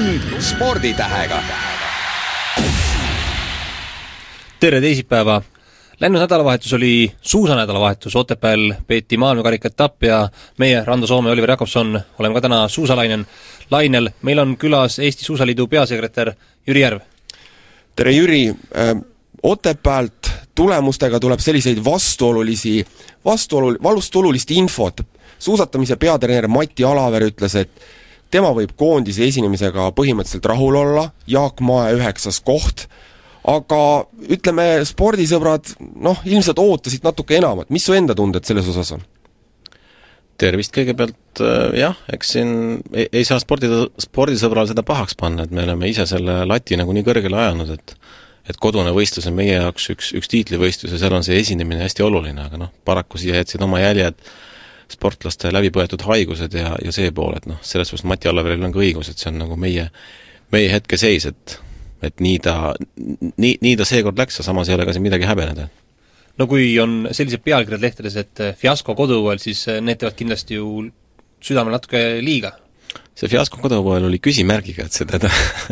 [0.00, 1.42] tund sporditähega.
[4.60, 5.42] tere teisipäeva!
[6.00, 10.28] Läinud nädalavahetus oli suusanädalavahetus, Otepääl peeti maailmakarikaetapp ja
[10.58, 13.24] meie, Rando Soome ja Oliver Jakobson, oleme ka täna suusalainel,
[13.70, 14.10] lainel.
[14.22, 16.32] meil on külas Eesti Suusaliidu peasekretär
[16.66, 17.00] Jüri Järv.
[17.96, 18.54] tere, Jüri!
[19.42, 22.86] Otepäält tulemustega tuleb selliseid vastuolulisi,
[23.24, 25.00] vastuolu, vastuolulist infot.
[25.38, 27.70] suusatamise peatreener Mati Alaver ütles, et
[28.30, 32.86] tema võib koondise esinemisega põhimõtteliselt rahul olla, Jaak Mae üheksas koht,
[33.48, 33.80] aga
[34.28, 39.06] ütleme, spordisõbrad noh, ilmselt ootasid natuke enamat, mis su enda tunded selles osas on?
[40.40, 41.42] tervist kõigepealt,
[41.76, 42.52] jah, eks siin
[42.94, 43.68] ei, ei saa spordi,
[44.00, 47.96] spordisõbral seda pahaks panna, et me oleme ise selle lati nagu nii kõrgele ajanud, et
[48.48, 52.02] et kodune võistlus on meie jaoks üks, üks tiitlivõistlus ja seal on see esinemine hästi
[52.02, 54.16] oluline, aga noh, paraku siia jätsid oma jäljed
[54.90, 58.82] sportlaste läbipõetud haigused ja, ja see pool, et noh, selles suhtes Mati Allaveril on ka
[58.82, 59.88] õigus, et see on nagu meie,
[60.54, 61.58] meie hetkeseis, et
[62.00, 62.72] et nii ta,
[63.36, 65.66] nii, nii ta seekord läks ja samas ei ole ka siin midagi häbeneda.
[66.40, 70.88] no kui on sellised pealkirjad lehtedes, et fiasko koduõuel, siis need teevad kindlasti ju
[71.44, 72.54] südamele natuke liiga
[73.20, 75.18] see fiasko kodupoel oli küsimärgiga, et seda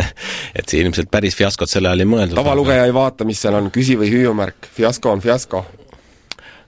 [0.59, 2.37] et see ilmselt päris fiaskot selle all ei mõeldud.
[2.39, 5.65] tavalugeja ei vaata, mis seal on, küsi- või hüüumärk, fiasko on fiasko.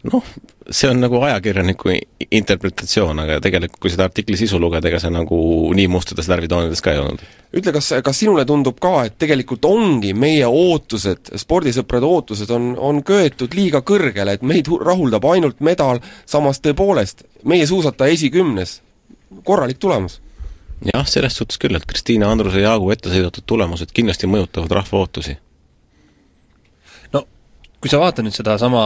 [0.08, 0.24] Noh,
[0.70, 1.92] see on nagu ajakirjaniku
[2.30, 5.40] interpretatsioon, aga tegelikult kui seda artikli sisu lugeda, ega see nagu
[5.76, 7.24] nii mustades värvitoonides ka ei olnud.
[7.60, 13.02] ütle, kas, kas sinule tundub ka, et tegelikult ongi meie ootused, spordisõprade ootused on, on
[13.06, 18.80] köetud liiga kõrgele, et meid rahuldab ainult medal, samas tõepoolest, meie suusataja esikümnes,
[19.44, 20.20] korralik tulemus
[20.84, 25.02] jah, selles suhtes küll, et Kristiina Andruse ja Jaagu ette sõidetud tulemused kindlasti mõjutavad rahva
[25.02, 25.36] ootusi.
[27.80, 28.82] Kui sa vaatad nüüd sedasama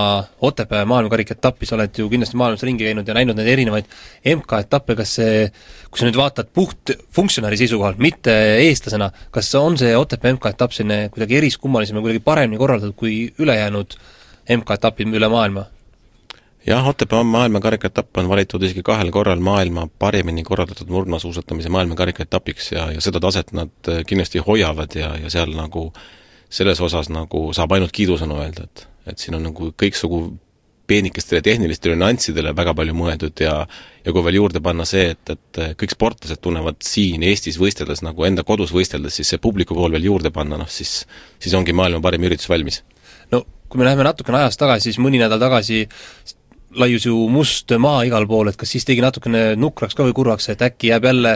[0.47, 3.91] Otepää maailmakarikaetappi, sa oled ju kindlasti maailmas ringi käinud ja näinud neid erinevaid
[4.36, 5.48] MK-etappe, kas see,
[5.91, 11.09] kui sa nüüd vaatad puht funktsionääri seisukohalt, mitte eestlasena, kas on see Otepää MK-etapp selline
[11.14, 13.98] kuidagi eriskummalisem ja kuidagi paremini korraldatud kui ülejäänud
[14.61, 15.67] MK-etapid üle maailma?
[16.67, 23.02] jah, Otepää maailmakarikaetapp on valitud isegi kahel korral maailma parimini korraldatud murdmaasuusatamise maailmakarikaetapiks ja, ja
[23.02, 25.91] seda taset nad kindlasti hoiavad ja, ja seal nagu
[26.55, 30.19] selles osas nagu saab ainult kiidusõnu öelda, et et siin on nagu kõiksugu
[30.89, 33.55] peenikestele tehnilistele nüanssidele väga palju mõeldud ja
[34.05, 38.27] ja kui veel juurde panna see, et, et kõik sportlased tunnevad siin Eestis võisteldes nagu
[38.29, 41.03] enda kodus võisteldes, siis see publiku pool veel juurde panna, noh siis
[41.41, 42.83] siis ongi maailma parim üritus valmis.
[43.33, 45.86] no kui me läheme natukene ajas tagasi, siis mõni nädal tagasi
[46.77, 50.51] laius ju must maa igal pool, et kas siis tegi natukene nukraks ka või kurvaks,
[50.53, 51.35] et äkki jääb jälle,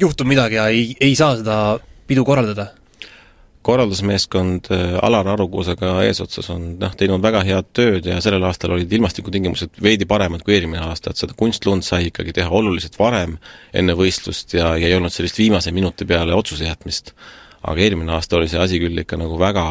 [0.00, 1.78] juhtub midagi ja ei, ei saa seda
[2.08, 2.70] pidu korraldada?
[3.68, 4.70] Korraldusmeeskond
[5.04, 10.08] Alar Arukuusega eesotsas on noh, teinud väga head tööd ja sellel aastal olid ilmastikutingimused veidi
[10.08, 13.36] paremad kui eelmine aasta, et seda kunstlund sai ikkagi teha oluliselt varem
[13.76, 17.12] enne võistlust ja, ja ei olnud sellist viimase minuti peale otsuse jätmist.
[17.62, 19.68] aga eelmine aasta oli see asi küll ikka nagu väga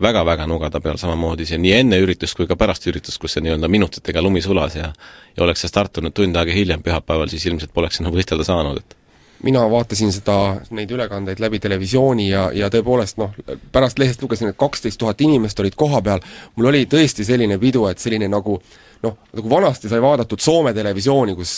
[0.00, 3.68] väga-väga nugada peal samamoodi see nii enne üritust kui ka pärast üritust, kus see nii-öelda
[3.68, 4.92] minutitega lumi sulas ja
[5.36, 8.99] ja oleks see startunud tund aega hiljem pühapäeval, siis ilmselt poleks enam võistelda saanud, et
[9.42, 10.36] mina vaatasin seda,
[10.76, 13.32] neid ülekandeid läbi televisiooni ja, ja tõepoolest noh,
[13.72, 16.22] pärast lehest lugesin, et kaksteist tuhat inimest olid kohapeal,
[16.56, 18.58] mul oli tõesti selline pidu, et selline nagu
[19.02, 21.54] noh, nagu vanasti sai vaadatud Soome televisiooni, kus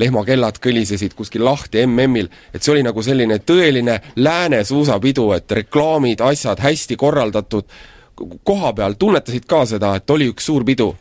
[0.00, 6.24] lehmakellad kõlisesid kuskil lahti MM-il, et see oli nagu selline tõeline lääne suusapidu, et reklaamid,
[6.24, 7.68] asjad hästi korraldatud,
[8.44, 10.94] koha peal tunnetasid ka seda, et oli üks suur pidu?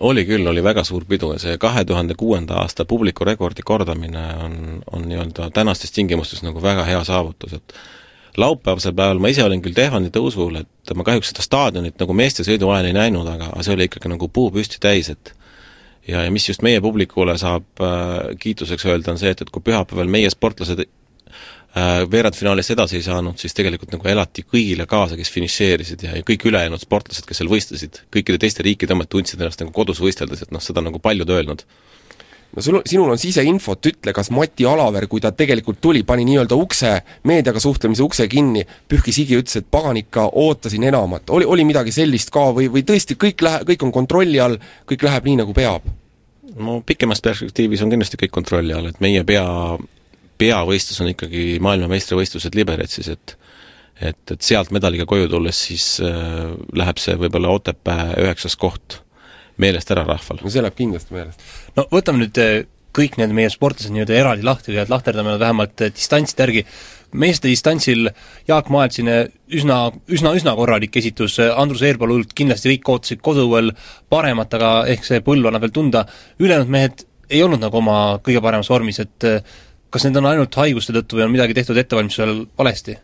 [0.00, 4.24] Oli küll, oli väga suur pidu ja see kahe tuhande kuuenda aasta publiku rekordi kordamine
[4.44, 4.56] on,
[4.92, 7.74] on nii-öelda tänastes tingimustes nagu väga hea saavutus, et
[8.36, 12.44] laupäevasel päeval ma ise olin küll Tehvani tõusul, et ma kahjuks seda staadionit nagu meeste
[12.44, 15.32] sõidu ajal ei näinud, aga, see oli ikkagi nagu puu püsti täis, et
[16.08, 19.64] ja, ja mis just meie publikule saab äh, kiituseks öelda, on see, et, et kui
[19.64, 20.84] pühapäeval meie sportlased
[22.10, 26.46] veerandfinaalis edasi ei saanud, siis tegelikult nagu elati kõigile kaasa, kes finišeerisid ja, ja kõik
[26.48, 30.54] ülejäänud sportlased, kes seal võistlesid, kõikide teiste riikide omad tundsid ennast nagu kodus võisteldes, et
[30.54, 31.66] noh, seda nagu paljud öelnud.
[32.56, 36.56] No sul, sinul on siseinfot, ütle, kas Mati Alaver, kui ta tegelikult tuli, pani nii-öelda
[36.56, 36.92] ukse,
[37.28, 41.92] meediaga suhtlemise ukse kinni, pühkis higi, ütles, et pagan ikka, ootasin enamat, oli, oli midagi
[41.92, 44.56] sellist ka või, või tõesti kõik lähe-, kõik on kontrolli all,
[44.88, 45.92] kõik läheb nii, nagu peab?
[46.56, 49.44] no pikemas perspektiivis on kindlasti kõik kontrolli all, et meie pea,
[50.38, 53.36] peavõistlus on ikkagi maailmameistrivõistlused Liberetsis, et
[53.96, 59.00] et, et sealt medaliga koju tulles siis äh, läheb see võib-olla Otepää üheksas koht
[59.62, 60.40] meelest ära rahval.
[60.42, 61.44] no see läheb kindlasti meelest.
[61.76, 62.66] no võtame nüüd eh,
[62.96, 66.64] kõik need meie sportlased nii-öelda eraldi lahti või et lahterdame nad vähemalt eh, distantside järgi,
[67.16, 68.10] meeste distantsil
[68.48, 69.80] Jaak Maelt siin üsna,
[70.12, 73.72] üsna, üsna korralik esitus, Andrus Eerpalult kindlasti kõik ootasid koduõuel
[74.12, 76.04] paremat, aga ehk see põlv annab veel tunda,
[76.42, 79.24] ülejäänud mehed ei olnud nagu oma kõige paremas vormis, et
[79.96, 82.98] kas need on ainult haiguste tõttu või on midagi tehtud ettevalmistusel valesti?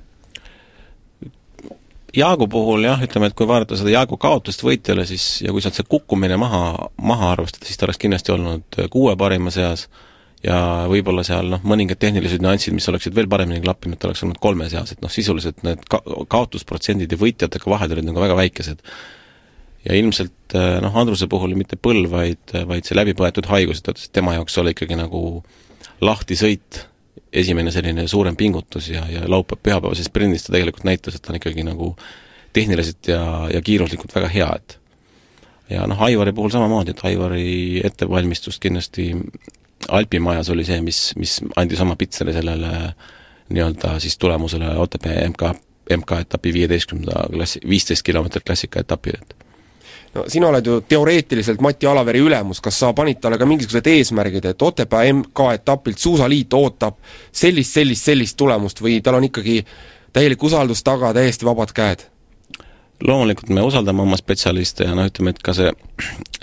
[2.13, 5.79] Jaagu puhul jah, ütleme, et kui vaadata seda Jaagu kaotust võitjale, siis ja kui sealt
[5.79, 9.87] see kukkumine maha, maha arvestada, siis ta oleks kindlasti olnud kuue parima seas
[10.45, 10.59] ja
[10.91, 14.69] võib-olla seal noh, mõningad tehnilised nüansid, mis oleksid veel paremini klappinud, ta oleks olnud kolme
[14.69, 16.03] seas, et noh, sisuliselt need ka-,
[16.35, 18.85] kaotusprotsendid ja võitjatega vahed olid nagu väga väikesed.
[19.89, 24.61] ja ilmselt noh, Andruse puhul mitte põlv, vaid, vaid see läbipõetud haigus, et tema jaoks
[24.61, 25.41] oli ikkagi nagu
[26.03, 26.83] lahtisõit
[27.33, 31.65] esimene selline suurem pingutus ja, ja laupäev-pühapäevases sprindis ta tegelikult näitas, et ta on ikkagi
[31.65, 31.95] nagu
[32.53, 33.23] tehniliselt ja,
[33.53, 34.79] ja kiiruslikult väga hea, et
[35.73, 39.13] ja noh, Aivari puhul samamoodi, et Aivari ettevalmistust kindlasti
[39.89, 42.73] Alpimajas oli see, mis, mis andis oma pitseri sellele
[43.53, 45.55] nii-öelda siis tulemusele OTP MK,
[45.97, 49.35] MK-etapi viieteistkümnenda klassi, viisteist kilomeetrit klassikaetapil, et
[50.15, 54.45] no sina oled ju teoreetiliselt Mati Alaveri ülemus, kas sa panid talle ka mingisugused eesmärgid,
[54.51, 56.99] et Otepää MK-etapilt Suusaliit ootab
[57.33, 59.63] sellist, sellist, sellist tulemust või tal on ikkagi
[60.13, 62.09] täielik usaldus taga, täiesti vabad käed?
[63.03, 65.73] loomulikult me usaldame oma spetsialiste ja noh, ütleme, et ka see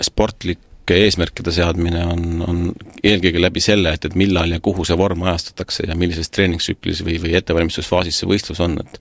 [0.04, 2.60] sportlike eesmärkide seadmine on, on
[3.00, 7.16] eelkõige läbi selle, et, et millal ja kuhu see vorm ajastatakse ja millises treeningtsüklis või,
[7.22, 9.00] või ettevalmistusfaasis see võistlus on, et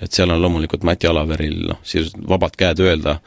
[0.00, 3.18] et seal on loomulikult Mati Alaveril noh, sisuliselt vabad käed öelda,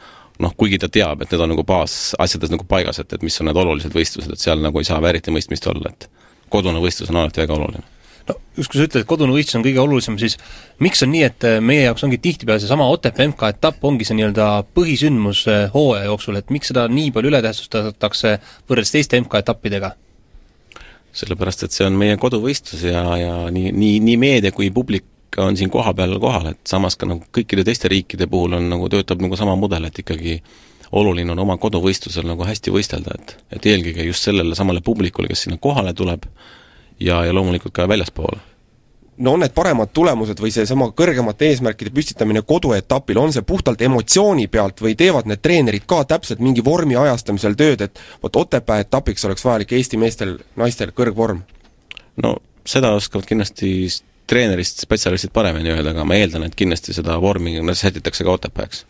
[0.42, 3.50] noh, kuigi ta teab, et need on nagu baasasjades nagu paigas, et, et mis on
[3.50, 6.08] need olulised võistlused, et seal nagu ei saa vääritimõistmist olla, et
[6.52, 7.84] kodune võistlus on alati väga oluline.
[8.28, 10.38] no just, kui sa ütled, et kodune võistlus on kõige olulisem, siis
[10.82, 14.18] miks on nii, et äh, meie jaoks ongi tihtipeale seesama Otepää MK etapp ongi see
[14.18, 18.38] nii-öelda põhisündmus äh, hooaja jooksul, et miks seda nii palju ületähtsustatakse
[18.68, 19.94] võrreldes teiste MK etappidega?
[21.14, 25.44] sellepärast, et see on meie koduvõistlus ja, ja nii, nii, nii meedia kui publik ikka
[25.44, 29.22] on siin kohapeal kohal, et samas ka nagu kõikide teiste riikide puhul on nagu, töötab
[29.22, 30.38] nagu sama mudel, et ikkagi
[30.94, 35.48] oluline on oma koduvõistlusel nagu hästi võistelda, et, et eelkõige just sellele samale publikule, kes
[35.48, 36.28] sinna kohale tuleb,
[37.00, 38.38] ja, ja loomulikult ka väljaspoole
[39.16, 44.48] no on need paremad tulemused või seesama kõrgemate eesmärkide püstitamine koduetapil, on see puhtalt emotsiooni
[44.50, 49.24] pealt või teevad need treenerid ka täpselt mingi vormi ajastamisel tööd, et vot Otepää etapiks
[49.24, 51.42] oleks vajalik Eesti meestel, naistel kõrgvorm?
[52.22, 52.36] no
[52.66, 53.70] seda oskavad kindlasti
[54.26, 58.84] treenerist spetsialistid paremini öelda, aga ma eeldan, et kindlasti seda vormi sätitakse ka Otepääks.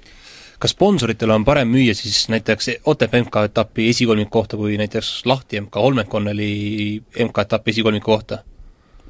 [0.58, 5.74] kas sponsoritel on parem müüa siis näiteks Otepää MK-etapi esikolmiku kohta kui näiteks Lahti MK
[5.74, 8.38] Holmenkonneli MK-etapi esikolmiku kohta?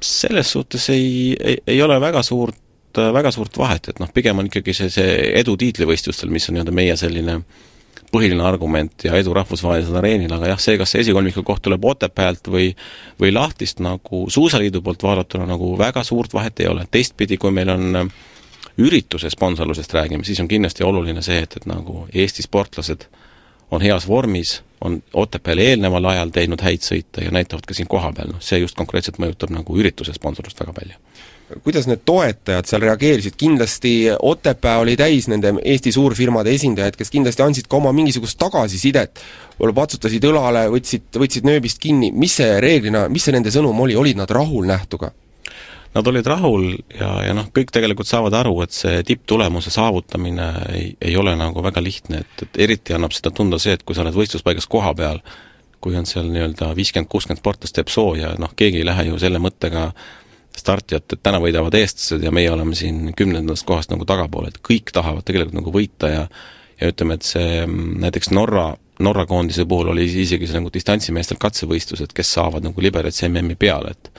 [0.01, 2.57] selles suhtes ei, ei, ei ole väga suurt,
[3.13, 6.73] väga suurt vahet, et noh, pigem on ikkagi see, see edu tiitlivõistlustel, mis on nii-öelda
[6.75, 7.63] meie selline äh,
[8.15, 12.47] põhiline argument ja edu rahvusvahelisel areenil, aga jah, see, kas see esikolmiku koht tuleb Otepäält
[12.51, 12.69] või
[13.21, 17.71] või Lahtist nagu Suusaliidu poolt vaadatuna nagu väga suurt vahet ei ole, teistpidi, kui meil
[17.75, 18.15] on äh,
[18.77, 23.07] ürituse sponsorlusest räägime, siis on kindlasti oluline see, et, et nagu Eesti sportlased
[23.71, 28.35] on heas vormis, on Otepääl eelneval ajal teinud häid sõite ja näitavad ka siin kohapeal,
[28.35, 30.99] noh see just konkreetselt mõjutab nagu ürituse sponsorlust väga palju
[31.63, 37.45] kuidas need toetajad seal reageerisid, kindlasti Otepää oli täis nende Eesti suurfirmade esindajaid, kes kindlasti
[37.45, 39.21] andsid ka oma mingisugust tagasisidet,
[39.57, 43.95] võib-olla patsutasid õlale, võtsid, võtsid nööbist kinni, mis see reeglina, mis see nende sõnum oli,
[43.95, 45.11] olid nad rahul nähtuga?
[45.95, 50.89] Nad olid rahul ja, ja noh, kõik tegelikult saavad aru, et see tipptulemuse saavutamine ei,
[50.99, 54.03] ei ole nagu väga lihtne, et, et eriti annab seda tunda see, et kui sa
[54.03, 55.21] oled võistluspaigas koha peal,
[55.79, 59.39] kui on seal nii-öelda viiskümmend, kuuskümmend sportlast teeb sooja, noh keegi ei lähe ju selle
[59.39, 59.91] mõttega
[60.59, 64.93] startijat, et täna võidavad eestlased ja meie oleme siin kümnendast kohast nagu tagapool, et kõik
[64.95, 66.27] tahavad tegelikult nagu võita ja
[66.81, 68.65] ja ütleme, et see mm, näiteks Norra,
[68.99, 73.93] Norra koondise puhul oli isegi see nagu distantsimeestel katsevõistlused, kes saavad nagu Liberec MM-i peale,
[73.95, 74.09] et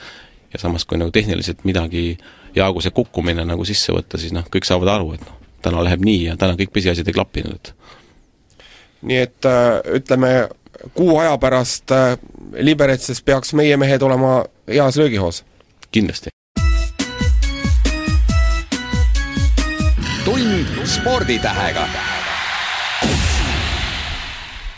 [0.53, 2.09] ja samas, kui nagu tehniliselt midagi
[2.55, 6.05] Jaagu see kukkumine nagu sisse võtta, siis noh, kõik saavad aru, et noh, täna läheb
[6.05, 7.73] nii ja täna kõik pisiasjad ei klappinud, et
[9.07, 10.31] nii et äh, ütleme,
[10.97, 12.15] kuu aja pärast äh,
[12.57, 15.43] Liberetses peaks meie mehed olema heas löögihoos
[15.91, 16.29] kindlasti.
[20.27, 21.87] tund sporditähega.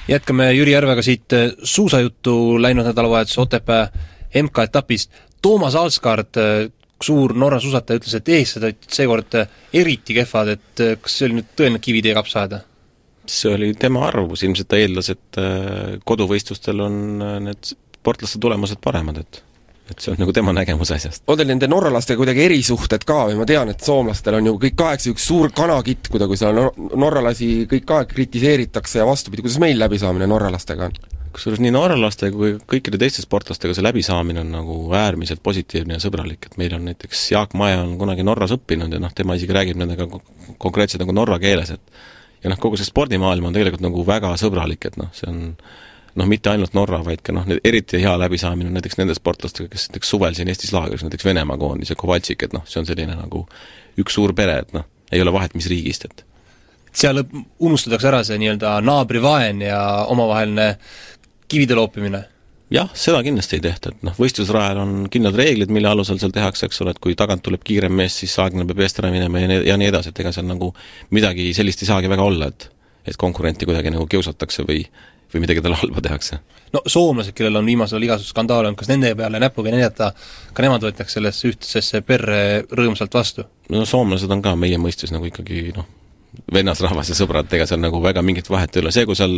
[0.07, 3.87] jätkame Jüri Järvega siit äh, suusajuttu läinud nädalavahetuse Otepää
[4.43, 5.11] MK-etapist.
[5.41, 10.85] Toomas Alskard, äh, suur Norra suusataja, ütles, et eestlased olid seekord äh, eriti kehvad, et
[11.01, 12.63] kas see oli nüüd tõeline kivitee kapsaaeda?
[13.29, 15.37] see oli tema arvamus, ilmselt ta eeldas, et
[16.09, 16.95] koduvõistlustel on
[17.45, 19.43] need sportlaste tulemused paremad, et
[19.91, 21.23] et see on nagu tema nägemus asjast.
[21.27, 24.77] on teil nende norralastega kuidagi erisuhted ka või ma tean, et soomlastel on ju kõik
[24.79, 29.79] kaheksa üks suur kanakitt, kuidagi seal nor-, norralasi kõik aeg kritiseeritakse ja vastupidi, kuidas meil
[29.81, 30.99] läbisaamine norralastega on?
[31.33, 36.47] kusjuures nii norralastega kui kõikide teiste sportlastega see läbisaamine on nagu äärmiselt positiivne ja sõbralik,
[36.49, 39.77] et meil on näiteks Jaak Maja on kunagi Norras õppinud ja noh, tema isegi räägib
[39.79, 40.07] nendega
[40.57, 42.01] konkreetselt nagu norra keeles, et
[42.43, 45.43] ja noh, kogu see spordimaailm on tegelikult nagu väga sõbralik, et noh, see on
[46.15, 50.15] noh, mitte ainult Norra, vaid ka noh, eriti hea läbisaamine näiteks nende sportlastega, kes näiteks
[50.15, 53.45] suvel siin Eestis laagris, näiteks Venemaa koondis ja Kovaltšik, et noh, see on selline nagu
[53.99, 56.25] üks suur pere, et noh, ei ole vahet, mis riigist, et
[56.95, 57.21] seal
[57.59, 60.73] unustatakse ära see nii-öelda naabrivaen ja omavaheline
[61.49, 62.23] kivide loopimine?
[62.73, 66.67] jah, seda kindlasti ei tehta, et noh, võistlusrajal on kindlad reeglid, mille alusel seal tehakse,
[66.69, 69.49] eks ole, et kui tagant tuleb kiirem mees, siis aeglane peab eest ära minema ja
[69.49, 70.69] nii, ja nii edasi, et ega seal nagu
[71.15, 72.69] midagi sellist ei saagi väga olla, et
[73.09, 74.83] et konkurenti kuidagi nagu kiusatakse või
[75.33, 76.39] või midagi talle halba tehakse.
[76.73, 80.11] no soomlased, kellel on viimasel ajal igasuguseid skandaale olnud, kas nende peale näpuga näidata,
[80.53, 83.47] ka nemad võetakse sellesse ühtsesse perre rõõmsalt vastu?
[83.69, 85.87] no soomlased on ka meie mõistes nagu ikkagi noh,
[86.53, 89.35] vennasrahvas ja sõbrad, ega seal nagu väga mingit vahet ei ole, see, kui seal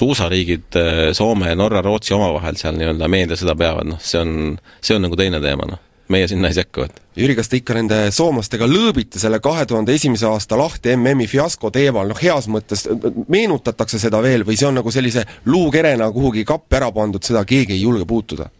[0.00, 4.34] suusariigid, eh, Soome, Norra, Rootsi omavahel seal nii-öelda meedia seda peavad, noh, see on,
[4.80, 5.82] see on nagu teine teema, noh.
[6.10, 9.94] Meie sinna ei sekku, et Jüri, kas te ikka nende soomlastega lõõbite selle kahe tuhande
[9.94, 12.86] esimese aasta lahti MM-i fiasko teemal, noh heas mõttes
[13.28, 17.76] meenutatakse seda veel või see on nagu sellise luukerena kuhugi kappi ära pandud, seda keegi
[17.76, 18.50] ei julge puutuda?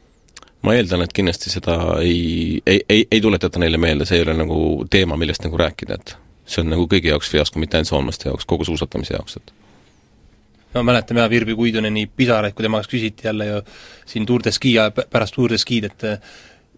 [0.67, 4.35] ma eeldan, et kindlasti seda ei, ei, ei, ei tuletata neile meelde, see ei ole
[4.37, 4.59] nagu
[4.93, 8.45] teema, millest nagu rääkida, et see on nagu kõigi jaoks fiasko, mitte ainult soomlaste jaoks,
[8.51, 9.55] kogu suusatamise jaoks, et
[10.75, 13.63] no mäletan jah, Virbi Kuiduneni pisaraid, kui tema käest küsiti jälle ju
[14.07, 16.07] siin Tour de Ski ja pärast Tour de Ski'd, et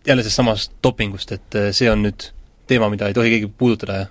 [0.07, 2.31] jälle sellest samast dopingust, et see on nüüd
[2.71, 4.11] teema, mida ei tohi keegi puudutada, jah?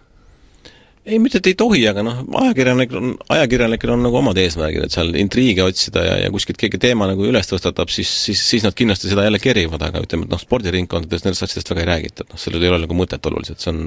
[1.05, 4.93] ei, mitte et ei tohi, aga noh, ajakirjanik on, ajakirjanikel on nagu omad eesmärgid, et
[4.93, 8.77] seal intriige otsida ja, ja kuskilt keegi teema nagu üles tõstatab, siis, siis, siis nad
[8.77, 12.35] kindlasti seda jälle kerivad, aga ütleme, et noh, spordiringkondades nendest asjadest väga ei räägita, et
[12.35, 13.81] noh, sellel ei ole nagu mõtet oluliselt, see on,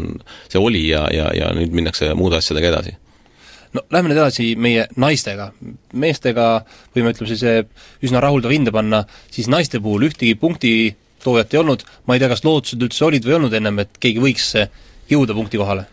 [0.51, 2.99] see oli ja, ja, ja nüüd minnakse muude asjadega edasi
[3.75, 5.49] no lähme nüüd edasi meie naistega.
[5.99, 6.49] meestega
[6.95, 7.43] võime, ütleme siis
[8.07, 9.03] üsna rahuldav hinde panna,
[9.35, 10.35] siis naiste puhul ühtegi
[11.25, 13.99] punktitoojat ei olnud, ma ei tea, kas lootused üldse olid või ei olnud ennem, et
[14.01, 14.55] keegi võiks
[15.11, 15.87] jõuda punkti kohale?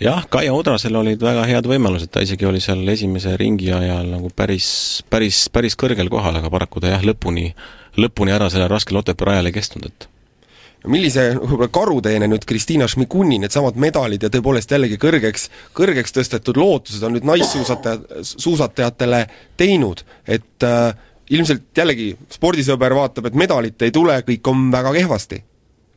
[0.00, 4.28] jah, Kaia Udrasel olid väga head võimalused, ta isegi oli seal esimese ringi ajal nagu
[4.28, 7.48] päris, päris, päris kõrgel kohal, aga paraku ta jah, lõpuni,
[7.96, 10.08] lõpuni ära sellel raskel Otepää rajal ei kestnud, et
[10.86, 17.02] millise võib-olla karuteene nüüd Kristiina Šmiguni needsamad medalid ja tõepoolest jällegi kõrgeks, kõrgeks tõstetud lootused
[17.08, 19.24] on nüüd naissuusataja, suusatajatele
[19.58, 20.92] teinud, et äh,
[21.30, 25.42] ilmselt jällegi spordisõber vaatab, et medalit ei tule, kõik on väga kehvasti.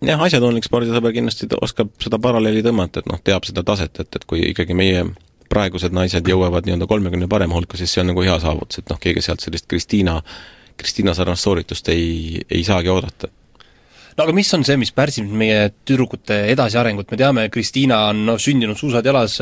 [0.06, 4.26] Jah, asjatundlik spordisõber kindlasti oskab seda paralleeli tõmmata, et noh, teab seda taset, et, et
[4.26, 5.04] kui ikkagi meie
[5.50, 9.00] praegused naised jõuavad nii-öelda kolmekümne parema hulka, siis see on nagu hea saavutus, et noh,
[9.02, 10.20] keegi sealt sellist Kristiina,
[10.80, 13.32] Kristiina sarnast sooritust ei, ei saagi oodata
[14.20, 18.40] no aga mis on see, mis pärsib meie tüdrukute edasiarengut, me teame, Kristiina on noh,
[18.42, 19.38] sündinud suusad jalas,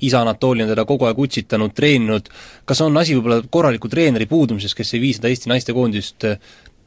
[0.00, 2.30] isa Anatoli on teda kogu aeg utsitanud, treeninud,
[2.64, 6.28] kas on asi võib-olla korraliku treeneri puudumises, kes ei vii seda Eesti naistekoondist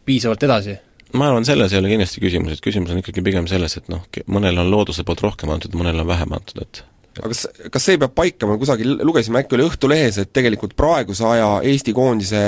[0.08, 0.79] piisavalt edasi?
[1.13, 4.01] ma arvan, selles ei ole kindlasti küsimus, et küsimus on ikkagi pigem selles, et noh,
[4.34, 6.82] mõnele on looduse poolt rohkem antud, mõnele on vähem antud, et
[7.19, 11.25] aga kas, kas see peab paika, me kusagil lugesime, äkki oli Õhtulehes, et tegelikult praeguse
[11.27, 12.43] aja Eesti koondise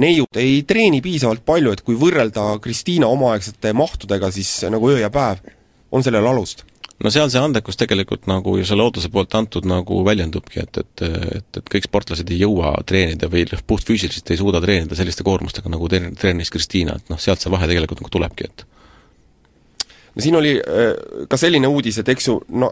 [0.00, 5.10] neiud ei treeni piisavalt palju, et kui võrrelda Kristiina omaaegsete mahtudega, siis nagu öö ja
[5.14, 5.42] päev,
[5.94, 6.64] on sellel alust?
[7.02, 11.02] no seal see andekus tegelikult nagu ju see looduse poolt antud nagu väljendubki, et, et
[11.04, 15.90] et, et kõik sportlased ei jõua treenida või puhtfüüsiliselt ei suuda treenida selliste koormustega, nagu
[15.90, 18.66] treen-, treenis Kristiina, et noh, sealt see vahe tegelikult nagu tulebki, et
[20.14, 20.94] no siin oli äh,
[21.30, 22.70] ka selline uudis, et eks ju no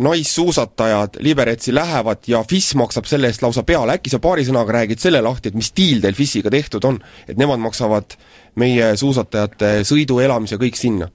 [0.00, 5.02] naissuusatajad Liberetsi lähevad ja FIS maksab selle eest lausa peale, äkki sa paari sõnaga räägid
[5.02, 8.16] selle lahti, et mis diil teil FIS-iga tehtud on, et nemad maksavad
[8.60, 11.10] meie suusatajate sõidu, elamise, kõik sinna?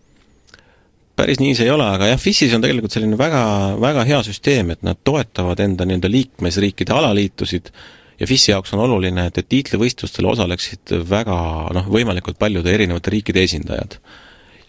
[1.16, 3.44] päris nii see ei ole, aga jah, FIS-is on tegelikult selline väga,
[3.80, 7.72] väga hea süsteem, et nad toetavad enda nii-öelda liikmesriikide alaliitusid
[8.20, 11.38] ja FIS-i jaoks on oluline, et, et tiitlivõistlustel osaleksid väga
[11.76, 13.98] noh, võimalikult paljude erinevate riikide esindajad.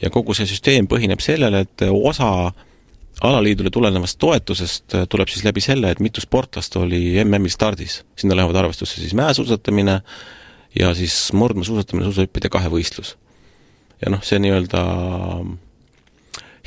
[0.03, 2.53] ja kogu see süsteem põhineb sellele, et osa
[3.23, 8.05] alaliidule tulenevast toetusest tuleb siis läbi selle, et mitu sportlast oli MM-il stardis.
[8.17, 10.01] sinna lähevad arvestusse siis mäesuusatamine
[10.79, 13.17] ja siis murdmaasuusatamine, suusahüpped ja kahevõistlus.
[14.05, 14.83] ja noh, see nii-öelda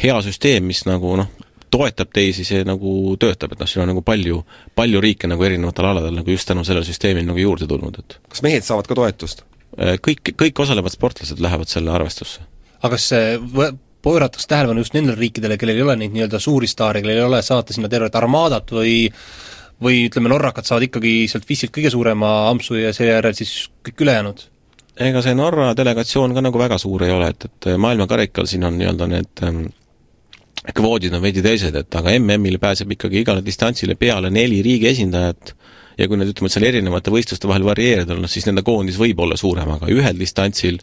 [0.04, 1.30] hea süsteem, mis nagu noh,
[1.72, 4.42] toetab teisi, see nagu töötab, et noh, siin on nagu palju,
[4.76, 8.42] palju riike nagu erinevatel aladel nagu just tänu sellele süsteemile nagu juurde tulnud, et kas
[8.46, 9.46] mehed saavad ka toetust?
[9.78, 12.42] Äh, kõik, kõik osalevad sportlased lähevad selle arvestusse.
[12.82, 13.38] aga kas see
[14.06, 17.42] pööratakse tähelepanu just nendele riikidele, kellel ei ole neid nii-öelda suuri staare, kellel ei ole
[17.46, 19.10] saata sinna tervet armaadat või
[19.80, 24.48] või ütleme, norrakad saavad ikkagi sealt FIS-ilt kõige suurema ampsu ja seejärel siis kõik ülejäänud?
[25.00, 28.76] ega see Norra delegatsioon ka nagu väga suur ei ole, et, et maailmakarikal siin on
[28.76, 29.62] nii-öelda need ähm,
[30.76, 35.54] kvoodid on veidi teised, et aga MM-ile pääseb ikkagi igale distantsile peale neli riigi esindajat
[36.00, 39.24] ja kui nüüd ütleme, et seal erinevate võistluste vahel varieerida, noh siis nende koondis võib
[39.24, 40.80] olla suurem, aga ühel distantsil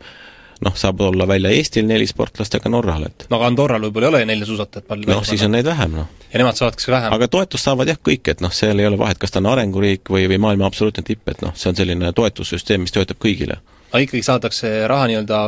[0.64, 4.08] noh, saab olla välja Eestil neli sportlast ja ka Norral, et no aga Andorral võib-olla
[4.08, 6.08] ei ole nelja suusatajat palju noh, siis on neid vähem, noh.
[6.32, 7.16] ja nemad saavad kas vähem.
[7.16, 10.12] aga toetust saavad jah kõik, et noh, seal ei ole vahet, kas ta on arenguriik
[10.12, 13.60] või, või maailma absoluutne tipp, et noh, see on selline toetussüsteem, mis töötab kõigile.
[13.90, 15.44] aga ikkagi saadakse raha nii-öelda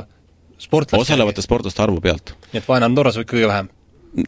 [0.59, 2.37] sportlaste osalevate sportlaste arvu pealt.
[2.53, 3.73] nii et vaene Andorras võib kõige vähem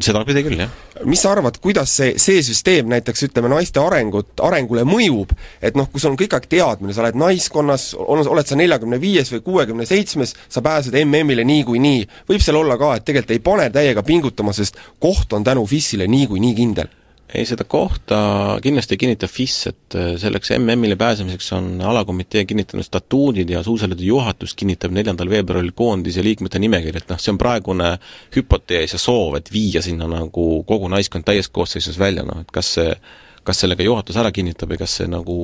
[0.03, 0.75] sedapidi küll, jah.
[1.09, 5.89] mis sa arvad, kuidas see, see süsteem näiteks ütleme, naiste arengut, arengule mõjub, et noh,
[5.91, 9.45] kui sul on kõik aeg teadmine, sa oled naiskonnas, on, oled sa neljakümne viies või
[9.47, 14.07] kuuekümne seitsmes, sa pääsed MM-ile niikuinii, võib seal olla ka, et tegelikult ei pane täiega
[14.07, 17.00] pingutama, sest koht on tänu FIS-ile niikuinii kindel
[17.35, 18.19] ei, seda kohta
[18.63, 24.03] kindlasti ei kinnita FIS, et äh, selleks MM-ile pääsemiseks on alakomitee kinnitanud statuudid ja suusaliidu
[24.03, 27.93] juhatus kinnitab neljandal veebruaril koondise liikmete nimekirja, et noh, see on praegune
[28.37, 32.75] hüpotees ja soov, et viia sinna nagu kogu naiskond täies koosseisus välja, noh et kas
[32.79, 32.99] see,
[33.47, 35.39] kas sellega juhatus ära kinnitab või kas see nagu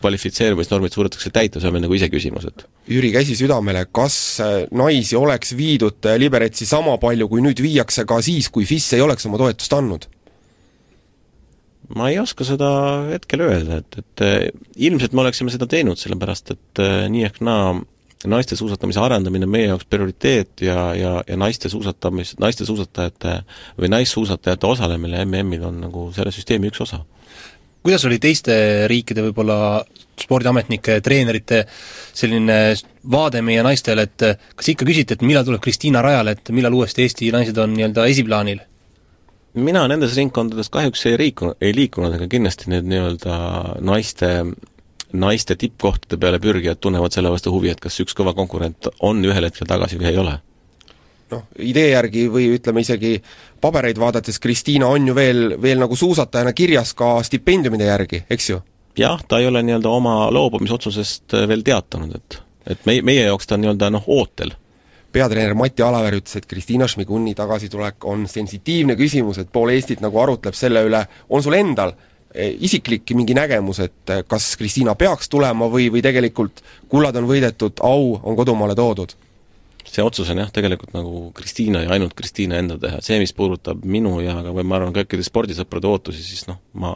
[0.00, 2.64] kvalifitseerumisnormid suudetakse täita, see on meil nagu iseküsimus, et.
[2.88, 8.06] Jüri, käsi südamele, kas äh, naisi oleks viidud äh, Liberetsi sama palju, kui nüüd viiakse
[8.08, 10.08] ka siis, kui FIS ei oleks oma toetust andnud?
[11.96, 12.70] Ma ei oska seda
[13.10, 14.50] hetkel öelda, et, et eh,
[14.88, 17.72] ilmselt me oleksime seda teinud, sellepärast et eh, nii ehk naa
[18.28, 23.38] naiste suusatamise arendamine on meie jaoks prioriteet ja, ja, ja naiste suusatamis, naiste suusatajate
[23.80, 27.00] või naissuusatajate osalemine MM-il on nagu selle süsteemi üks osa.
[27.82, 28.52] kuidas oli teiste
[28.92, 29.82] riikide võib-olla
[30.20, 31.62] spordiametnike, treenerite
[32.12, 32.74] selline
[33.10, 37.06] vaade meie naistele, et kas ikka küsiti, et millal tuleb Kristiina rajale, et millal uuesti
[37.06, 38.60] Eesti naised on nii-öelda esiplaanil?
[39.54, 43.38] Mina nendes ringkondades kahjuks ei liikunud, ei liikunud, aga kindlasti need nii-öelda
[43.86, 44.30] naiste,
[45.12, 49.48] naiste tippkohtade peale pürgijad tunnevad selle vastu huvi, et kas üks kõva konkurent on ühel
[49.48, 50.38] hetkel tagasi või ei ole.
[51.30, 53.20] noh, idee järgi või ütleme isegi
[53.60, 58.62] pabereid vaadates, Kristiina on ju veel, veel nagu suusatajana kirjas ka stipendiumide järgi, eks ju?
[58.98, 63.56] jah, ta ei ole nii-öelda oma loobumisotsusest veel teatanud, et et meie, meie jaoks ta
[63.56, 64.52] on nii-öelda noh, ootel
[65.12, 70.20] peatreener Mati Alaver ütles, et Kristiina Šmiguni tagasitulek on sensitiivne küsimus, et pool Eestit nagu
[70.22, 71.94] arutleb selle üle, on sul endal
[72.34, 77.28] eh, isiklik mingi nägemus, et eh, kas Kristiina peaks tulema või, või tegelikult kullad on
[77.30, 79.16] võidetud, au on kodumaale toodud?
[79.90, 83.82] see otsus on jah, tegelikult nagu Kristiina ja ainult Kristiina enda teha, see, mis puudutab
[83.82, 86.92] minu ja ka või ma arvan, kõikide spordisõprade ootusi, siis noh, ma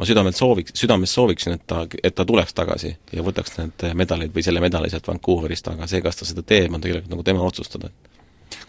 [0.00, 4.32] ma südamelt sooviks, südames sooviksin, et ta, et ta tuleks tagasi ja võtaks need medalid
[4.32, 7.44] või selle medali sealt Vancouverist, aga see, kas ta seda teeb, on tegelikult nagu tema
[7.44, 7.90] otsustada.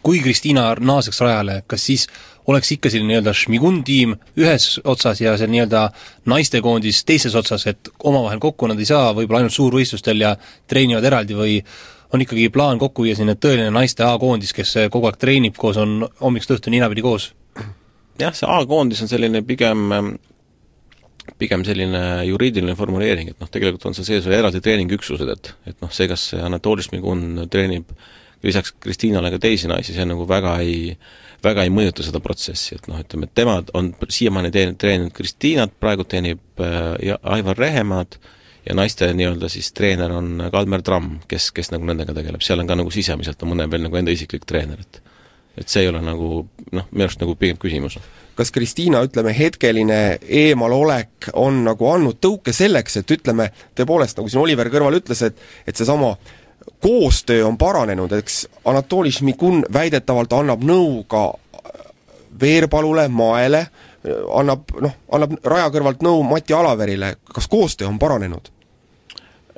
[0.04, 2.08] kui Kristiina naaseks rajale, kas siis
[2.52, 5.88] oleks ikka selline nii-öelda Šmigun tiim ühes otsas ja see nii-öelda
[6.26, 10.36] naistekoondis teises otsas, et omavahel kokku nad ei saa võib-olla ainult suurvõistlustel ja
[10.68, 11.60] treenivad eraldi või
[12.12, 16.10] on ikkagi plaan kokku viia selline tõeline naiste A-koondis, kes kogu aeg treenib koos, on
[16.20, 17.32] hommikust õhtuni ninapidi koos?
[18.20, 20.18] jah, see A-koondis on selline pigem
[21.42, 25.78] pigem selline juriidiline formuleering, et noh, tegelikult on seal sees veel eraldi treeningüksused, et et
[25.84, 27.94] noh, see, kas Anatoli Šmigun treenib
[28.44, 30.96] lisaks Kristiinale ka teisi naisi, see nagu väga ei,
[31.44, 35.76] väga ei mõjuta seda protsessi, et noh, ütleme, et tema on siiamaani teen-, treeninud Kristiinat,
[35.82, 38.18] praegu teenib äh, Aivar Rehemaad
[38.66, 42.70] ja naiste nii-öelda siis treener on Kalmer Tramm, kes, kes nagu nendega tegeleb, seal on
[42.70, 45.02] ka nagu sisemiselt on mõne veel nagu enda isiklik treener, et
[45.60, 47.98] et see ei ole nagu noh, minu arust nagu pigem küsimus
[48.42, 54.42] kas Kristiina, ütleme, hetkeline eemalolek on nagu andnud tõuke selleks, et ütleme, tõepoolest, nagu siin
[54.42, 56.16] Oliver Kõrval ütles, et et seesama
[56.82, 61.28] koostöö on paranenud, eks Anatoli Šmigun väidetavalt annab nõu ka
[62.42, 63.66] Veerpalule, Maele,
[64.34, 68.50] annab noh, annab raja kõrvalt nõu Mati Alaverile, kas koostöö on paranenud?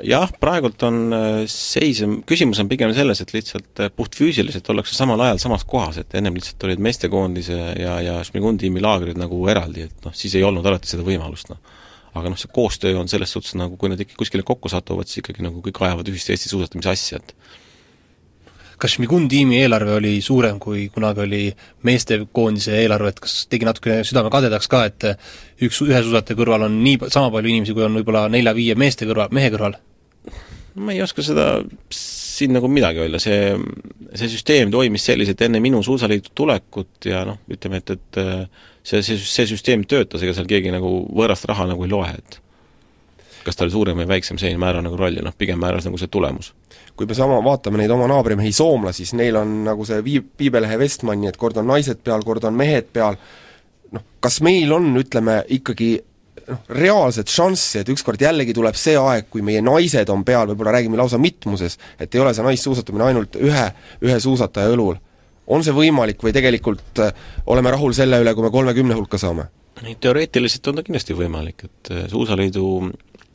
[0.02, 5.22] Jah, praegult on äh, seis, küsimus on pigem selles, et lihtsalt äh, puhtfüüsiliselt ollakse samal
[5.26, 9.88] ajal samas kohas, et ennem lihtsalt olid meestekoondise ja, ja Šmigun tiimi laagrid nagu eraldi,
[9.90, 11.62] et noh, siis ei olnud alati seda võimalust, noh.
[12.14, 15.24] aga noh, see koostöö on selles suhtes nagu, kui nad ikka kuskile kokku satuvad, siis
[15.24, 17.36] ikkagi nagu kõik ajavad ühist Eesti suusatamise asja, et
[18.84, 21.44] kas Šmigun tiimi eelarve oli suurem, kui kunagi oli
[21.88, 25.08] meestekoondise eelarve, et kas tegi natukene südame kadedaks ka, et
[25.64, 29.32] üks, ühe suusataja kõrval on nii, sama palju inimesi, kui on võib-olla nelja-viie meeste kõrval,
[29.36, 29.80] mehe kõrval?
[30.74, 31.48] ma ei oska seda
[31.94, 33.54] siin nagu midagi öelda, see,
[34.18, 38.22] see süsteem toimis selliselt enne minu Suusaliidu tulekut ja noh, ütleme, et, et
[38.82, 42.40] see, see, see süsteem töötas, ega seal keegi nagu võõrast raha nagu ei loe, et
[43.46, 46.00] kas ta oli suurem või väiksem, see ei määra nagu rolli, noh pigem määras nagu
[46.00, 46.54] see tulemus.
[46.98, 50.78] Kui me sama, vaatame neid oma naabrimehi soomlasi, siis neil on nagu see viib, Piibelehe
[50.82, 53.18] Vestmanni, et kord on naised peal, kord on mehed peal,
[53.94, 55.96] noh, kas meil on, ütleme, ikkagi
[56.48, 60.76] noh, reaalset šanssi, et ükskord jällegi tuleb see aeg, kui meie naised on peal, võib-olla
[60.78, 63.66] räägime lausa mitmuses, et ei ole see naissuusatamine ainult ühe,
[64.06, 65.02] ühe suusataja õlul.
[65.48, 67.12] on see võimalik või tegelikult äh,
[67.52, 69.50] oleme rahul selle üle, kui me kolmekümne hulka saame?
[70.00, 72.92] teoreetiliselt on ta kindlasti võimalik, et äh, Suusaliidu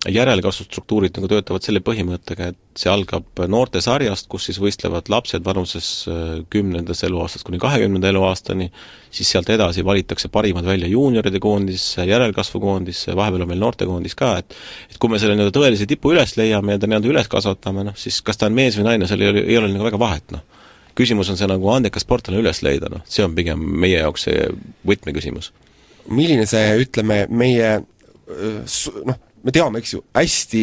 [0.07, 6.21] järelkasvustruktuurid nagu töötavad selle põhimõttega, et see algab noortesarjast, kus siis võistlevad lapsed vanuses äh,
[6.53, 8.69] kümnendast eluaastast kuni kahekümnenda eluaastani,
[9.11, 14.55] siis sealt edasi valitakse parimad välja juunioride koondisse, järelkasvukoondisse, vahepeal on meil noortekoondis ka, et
[14.93, 17.99] et kui me selle nii-öelda tõelise tipu üles leiame ja ta nii-öelda üles kasvatame, noh
[17.99, 20.31] siis kas ta on mees või naine, seal ei ole, ei ole nagu väga vahet,
[20.35, 20.47] noh.
[20.99, 24.47] küsimus on see nagu andekas sportlane üles leida, noh, see on pigem meie jaoks see
[24.87, 25.53] võtmeküsimus.
[26.07, 27.81] milline see, ütleme, meie
[29.09, 30.63] noh, me teame, eks ju, hästi,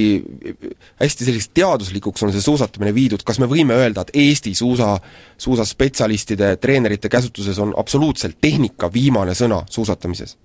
[1.01, 4.95] hästi selliseks teaduslikuks on see suusatamine viidud, kas me võime öelda, et Eesti suusa,
[5.41, 10.37] suusaspetsialistide, treenerite käsutuses on absoluutselt tehnika viimane sõna suusatamises?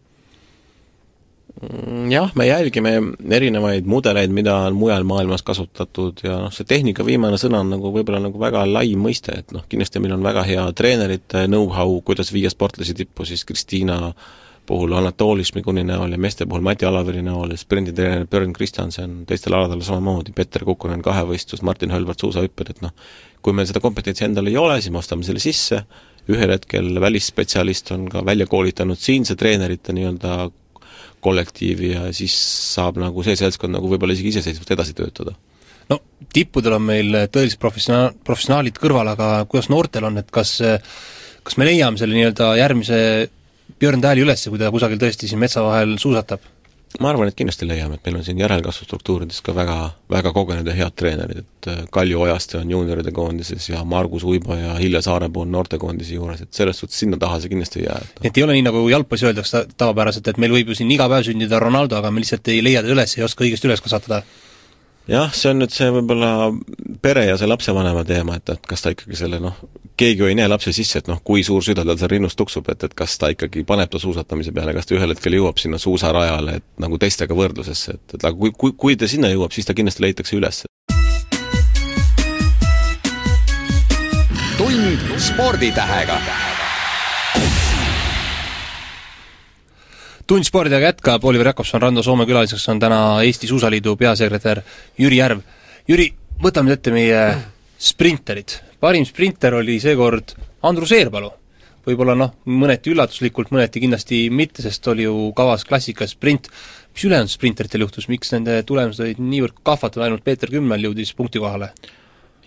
[1.60, 2.94] Mm, jah, me jälgime
[3.36, 7.90] erinevaid mudeleid, mida on mujal maailmas kasutatud ja noh, see tehnika viimane sõna on nagu
[7.92, 12.32] võib-olla nagu väga lai mõiste, et noh, kindlasti meil on väga hea treenerite know-how, kuidas
[12.32, 14.30] viia sportlasi tippu, siis Kristiina äh,
[14.70, 19.56] puhul Anatoli Šmiguni näol ja meeste puhul Mati Alaveri näol ja sprinditreener Björn Kristjanson, teistel
[19.58, 22.94] aladel samamoodi, Peeter Kukunen kahevõistlus, Martin Hölvart suusahüpped, et noh,
[23.42, 25.82] kui meil seda kompetentsi endal ei ole, siis me ostame selle sisse,
[26.30, 30.40] ühel hetkel välisspetsialist on ka välja koolitanud siinse treenerite nii-öelda
[31.24, 32.36] kollektiivi ja siis
[32.74, 35.34] saab nagu see seltskond nagu võib-olla isegi iseseisvalt edasi töötada.
[35.90, 35.98] No
[36.32, 40.60] tippudel on meil tõelised professiona-, professionaalid kõrval, aga kuidas noortel on, et kas
[41.42, 42.96] kas me leiame selle nii-öelda järgmise
[43.78, 46.42] Björn Tääli üles, kui ta kusagil tõesti siin metsa vahel suusatab?
[46.98, 49.76] ma arvan, et kindlasti leiame, et meil on siin järelkasvustruktuurides ka väga,
[50.10, 54.56] väga kogenud ja head treenerid, et äh, Kalju Ojaste on juunioride koondises ja Margus Uibo
[54.58, 58.00] ja Hilja Saarepuu on noortekoondise juures, et selles suhtes sinna taha see kindlasti ei jää.
[58.24, 61.28] et ei ole nii, nagu jalgpallis öeldakse tavapäraselt, et meil võib ju siin iga päev
[61.30, 64.24] sündida Ronaldo, aga me lihtsalt ei leia teda üles, ei oska õigesti üles kasvatada?
[65.10, 66.32] jah, see on nüüd see võib-olla
[67.02, 69.56] pere ja see lapsevanema teema, et, et kas ta ikkagi selle noh,
[70.00, 72.68] keegi ju ei näe lapse sisse, et noh, kui suur süda tal seal rinnus tuksub,
[72.72, 75.80] et, et kas ta ikkagi paneb ta suusatamise peale, kas ta ühel hetkel jõuab sinna
[75.80, 79.68] suusarajale, et nagu teistega võrdlusesse, et, et aga kui, kui, kui ta sinna jõuab, siis
[79.68, 80.64] ta kindlasti leitakse üles.
[84.60, 86.16] tund sporditähega
[90.30, 94.60] tund spordiga jätkab, Oliver Jakobson, Rando Soome külaliseks on täna Eesti Suusaliidu peasekretär
[94.98, 95.40] Jüri Järv.
[95.88, 96.06] Jüri,
[96.40, 97.20] võtame ette meie
[97.80, 98.56] sprinterid.
[98.80, 100.32] parim sprinter oli seekord
[100.64, 101.30] Andrus Eerpalu.
[101.84, 106.48] võib-olla noh, mõneti üllatuslikult, mõneti kindlasti mitte, sest oli ju kavas klassikas sprint.
[106.94, 111.38] mis ülejäänud sprinteritel juhtus, miks nende tulemused olid niivõrd kahvatavad, ainult Peeter Kümmel jõudis punkti
[111.38, 111.72] kohale?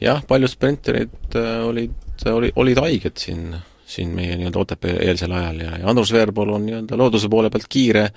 [0.01, 1.93] jah, paljud sprinterid äh, olid,
[2.25, 3.53] oli, olid haiged siin
[3.85, 7.67] siin meie nii-öelda Otepää eelsel ajal ja, ja Andrus Veerpalu on nii-öelda looduse poole pealt
[7.69, 8.09] kiire,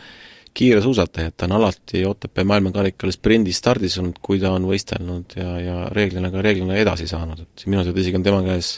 [0.56, 5.36] kiire suusataja, et ta on alati Otepää maailmakarikal sprindis stardis olnud, kui ta on võistelnud
[5.36, 8.76] ja, ja reeglina ka reeglina edasi saanud, et minu teada isegi on tema käes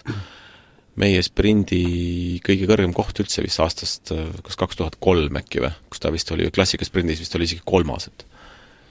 [0.98, 1.82] meie sprindi
[2.44, 4.10] kõige kõrgem koht üldse vist aastast
[4.44, 8.10] kas kaks tuhat kolm äkki või, kus ta vist oli, klassikasprindis vist oli isegi kolmas,
[8.10, 8.26] et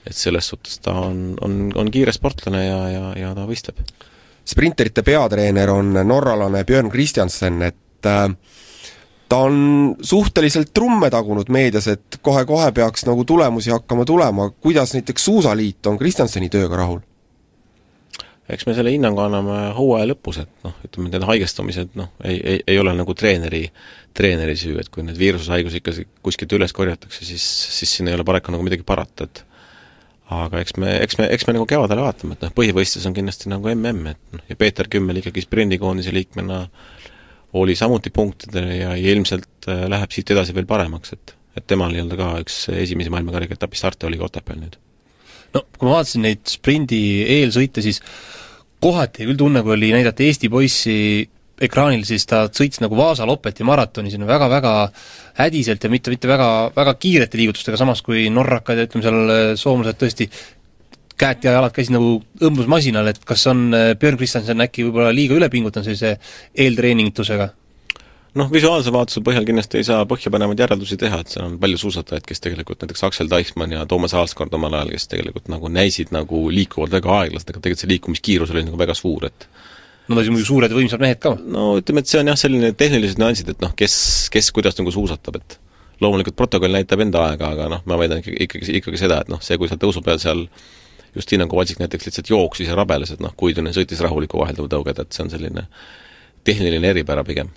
[0.08, 3.82] et selles suhtes ta on, on, on kiire sportlane ja, ja, ja ta võistleb.
[4.48, 8.30] sprinterite peatreener on norralane Björn Kristjansen, et äh,
[9.28, 15.24] ta on suhteliselt trumme tagunud meedias, et kohe-kohe peaks nagu tulemusi hakkama tulema, kuidas näiteks
[15.24, 17.04] Suusaliit on Kristjanseni tööga rahul?
[18.48, 22.62] eks me selle hinnangu anname hooaja lõpus, et noh, ütleme need haigestumised noh, ei, ei,
[22.72, 23.66] ei ole nagu treeneri,
[24.16, 25.92] treeneri süü, et kui need viirushaigused ikka
[26.24, 27.44] kuskilt üles korjatakse, siis,
[27.76, 29.42] siis siin ei ole paraku nagu midagi parata, et
[30.32, 33.52] aga eks me, eks me, eks me nagu kevadel vaatame, et noh, põhivõistlus on kindlasti
[33.52, 36.64] nagu mm, et noh, ja Peeter Kümmel ikkagi sprindikoondise liikmena
[37.52, 42.18] oli samuti punktidel ja ilmselt äh, läheb siit edasi veel paremaks, et et temal nii-öelda
[42.18, 44.76] ka üks esimesi maailmakarika etapi starte oli Otepääl nüüd.
[45.56, 47.00] no kui ma vaatasin neid sprindi
[47.38, 47.98] eelsõite, siis
[48.84, 50.94] kohati küll tunne, kui oli näidata Eesti poissi
[51.58, 54.74] ekraanil, siis ta sõits nagu Vaasa Lopeti maratoni, sinna väga-väga
[55.40, 59.98] hädiselt ja mitte, mitte väga, väga kiirete liigutustega, samas kui norrakad ja ütleme seal soomlased
[59.98, 60.28] tõesti
[61.20, 65.36] käed ja jalad käisid nagu õmblusmasinal, et kas on äh, Björn Kristjanson äkki võib-olla liiga
[65.38, 66.16] üle pingutanud sellise
[66.66, 67.50] eeltreeningitusega?
[68.38, 72.26] noh, visuaalse vaatuse põhjal kindlasti ei saa põhjapanevaid järeldusi teha, et seal on palju suusatajaid,
[72.28, 76.44] kes tegelikult näiteks Aksel Teichmann ja Toomas Aalskord omal ajal, kes tegelikult nagu näisid nagu
[76.52, 79.48] liikuvad väga aeglaselt, aga tegelikult see liikumiskiirus oli nagu väga suur, et
[80.08, 81.34] Nad olid muidugi suured võimsad mehed ka.
[81.52, 83.94] no ütleme, et see on jah, selline tehnilised nüansid, et noh, kes,
[84.32, 85.58] kes kuidas nagu suusatab, et
[86.00, 89.42] loomulikult protokoll näitab enda aega, aga noh, ma väidan ikkagi, ikkagi, ikkagi seda, et noh,
[89.44, 90.46] see, kui sa tõusu peal seal
[91.16, 95.24] Justina Kovaltšik näiteks lihtsalt jooksis ja rabeles, et noh, Kuidunen sõitis rahulikku vahelduvtõuget, et see
[95.24, 95.68] on selline
[96.44, 97.50] tehniline eripära pigem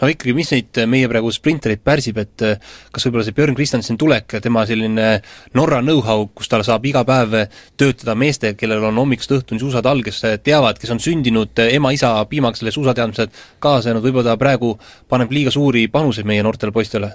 [0.00, 3.98] no ikkagi, mis neid meie praegu sprintereid pärsib, et eh, kas võib-olla see Björn Kristjansen
[4.00, 5.10] tulek, tema selline
[5.58, 7.36] Norra know-how, kus tal saab iga päev
[7.80, 12.74] töötada meeste, kellel on hommikust õhtuni suusad all, kes teavad, kes on sündinud ema-isa piimaksele
[12.74, 14.74] suusateadmised kaasa jäänud, võib-olla ta praegu
[15.10, 17.14] paneb liiga suuri panuseid meie noortele poistele?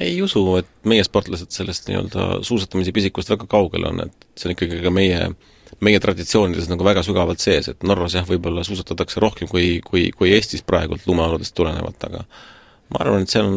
[0.00, 4.56] Ei usu, et meie sportlased sellest nii-öelda suusatamise pisikust väga kaugel on, et see on
[4.56, 5.30] ikkagi ka meie
[5.84, 10.32] meie traditsioonides nagu väga sügavalt sees, et Norras jah, võib-olla suusatatakse rohkem kui, kui, kui
[10.34, 12.24] Eestis praegult lumeoludest tulenevalt, aga
[12.94, 13.52] ma arvan, et see on,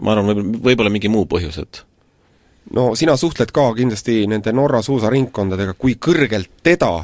[0.00, 1.82] ma arvan, võib-olla, võib-olla mingi muu põhjus, et
[2.74, 6.94] no sina suhtled ka kindlasti nende Norra suusaringkondadega, kui kõrgelt teda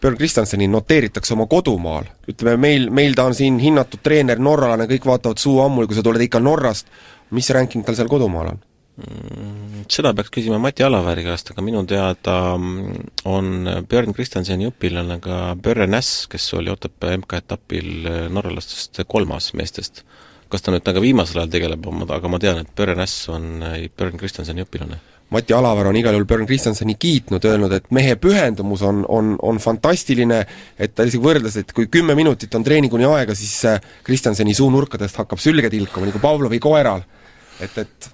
[0.00, 2.06] Björn Kristjanseni noteeritakse oma kodumaal.
[2.30, 6.04] ütleme, meil, meil ta on siin hinnatud treener, norralane, kõik vaatavad suu ammul, kui sa
[6.06, 6.88] tuled ikka Norrast,
[7.36, 8.60] mis ranking tal seal kodumaal on?
[9.00, 15.20] Mm, seda peaks küsima Mati Alaväri käest, aga minu teada mm, on Björn Kristjanseni õpilane
[15.24, 20.04] ka Börre Näss, kes oli Otepää MK-etapil norralastest kolmas meestest.
[20.50, 24.18] kas ta nüüd nagu viimasel ajal tegeleb, aga ma tean, et Börre Näss on Björn
[24.18, 24.98] Kristjanseni õpilane
[25.30, 29.60] Mati Alaver on igal juhul Björn Kristjanseni kiitnud, öelnud, et mehe pühendumus on, on, on
[29.62, 30.40] fantastiline,
[30.74, 33.54] et ta isegi võrdles, et kui kümme minutit on treeninguni aega, siis
[34.06, 37.06] Kristjanseni suunurkadest hakkab sülge tilkuma, nagu Pavlovi koeral.
[37.64, 38.10] Et, et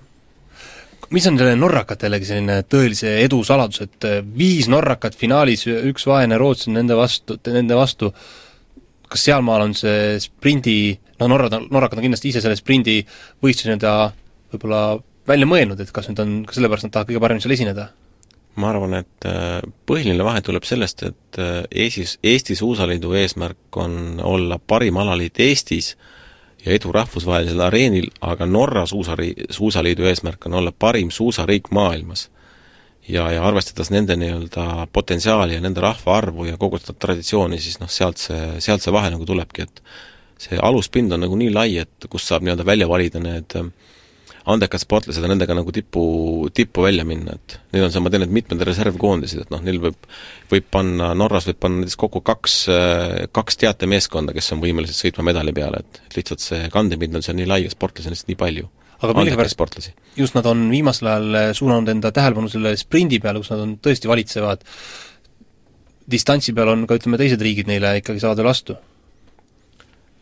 [1.15, 6.39] mis on selle norrakatelegi selline tõelise edu saladus, et äh, viis norrakat finaalis, üks vaene
[6.41, 8.11] rootslane nende vastu, nende vastu,
[9.07, 12.99] kas sealmaal on see sprindi, no norrad norrakad on kindlasti ise selle sprindi
[13.45, 13.93] võistluse nii-öelda
[14.55, 14.81] võib-olla
[15.27, 17.89] välja mõelnud, et kas nüüd on, kas sellepärast nad tahavad kõige paremini seal esineda?
[18.57, 24.17] ma arvan, et äh, põhiline vahe tuleb sellest, et äh, Eestis, Eesti Suusaliidu eesmärk on
[24.25, 25.93] olla parim alaliit Eestis
[26.65, 32.31] ja edu rahvusvahelisel areenil, aga Norra suusari-, suusaliidu eesmärk on olla parim suusariik maailmas.
[33.09, 37.91] ja, ja arvestades nende nii-öelda potentsiaali ja nende rahvaarvu ja kogu seda traditsiooni, siis noh,
[37.91, 39.83] sealt see, sealt see vahe nagu tulebki, et
[40.43, 43.69] see aluspind on nagu nii lai, et kust saab nii-öelda välja valida need äh,
[44.47, 46.03] andekad sportlased ja nendega nagu tipu,
[46.55, 49.81] tippu välja minna, et nüüd on see, ma tean, et mitmed reservkoondised, et noh, neil
[49.83, 50.09] võib,
[50.53, 52.57] võib panna, Norras võib panna näiteks kokku kaks,
[53.35, 57.51] kaks teatemeeskonda, kes on võimelised sõitma medali peale, et lihtsalt see kandepind on seal nii
[57.51, 58.71] lai ja sportlasi on lihtsalt nii palju.
[58.97, 63.67] aga millegipärast just nad on viimasel ajal suunanud enda tähelepanu selle sprindi peale, kus nad
[63.67, 64.63] on tõesti valitsevad,
[66.07, 68.79] distantsi peal on ka ütleme, teised riigid neile ikkagi veel vastu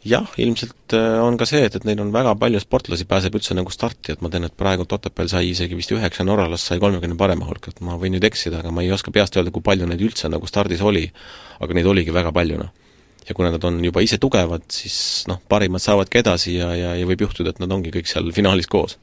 [0.04, 3.56] jah, ilmselt äh, on ka see, et, et neil on väga palju sportlasi, pääseb üldse
[3.56, 7.16] nagu starti, et ma tean, et praegu Otepääl sai isegi vist üheksa norralast sai kolmekümne
[7.20, 9.88] parema hulka, et ma võin nüüd eksida, aga ma ei oska peast öelda, kui palju
[9.88, 11.06] neid üldse nagu stardis oli,
[11.64, 12.92] aga neid oligi väga palju, noh.
[13.24, 17.08] ja kuna nad on juba ise tugevad, siis noh, parimad saavadki edasi ja, ja, ja
[17.08, 18.98] võib juhtuda, et nad ongi kõik seal finaalis koos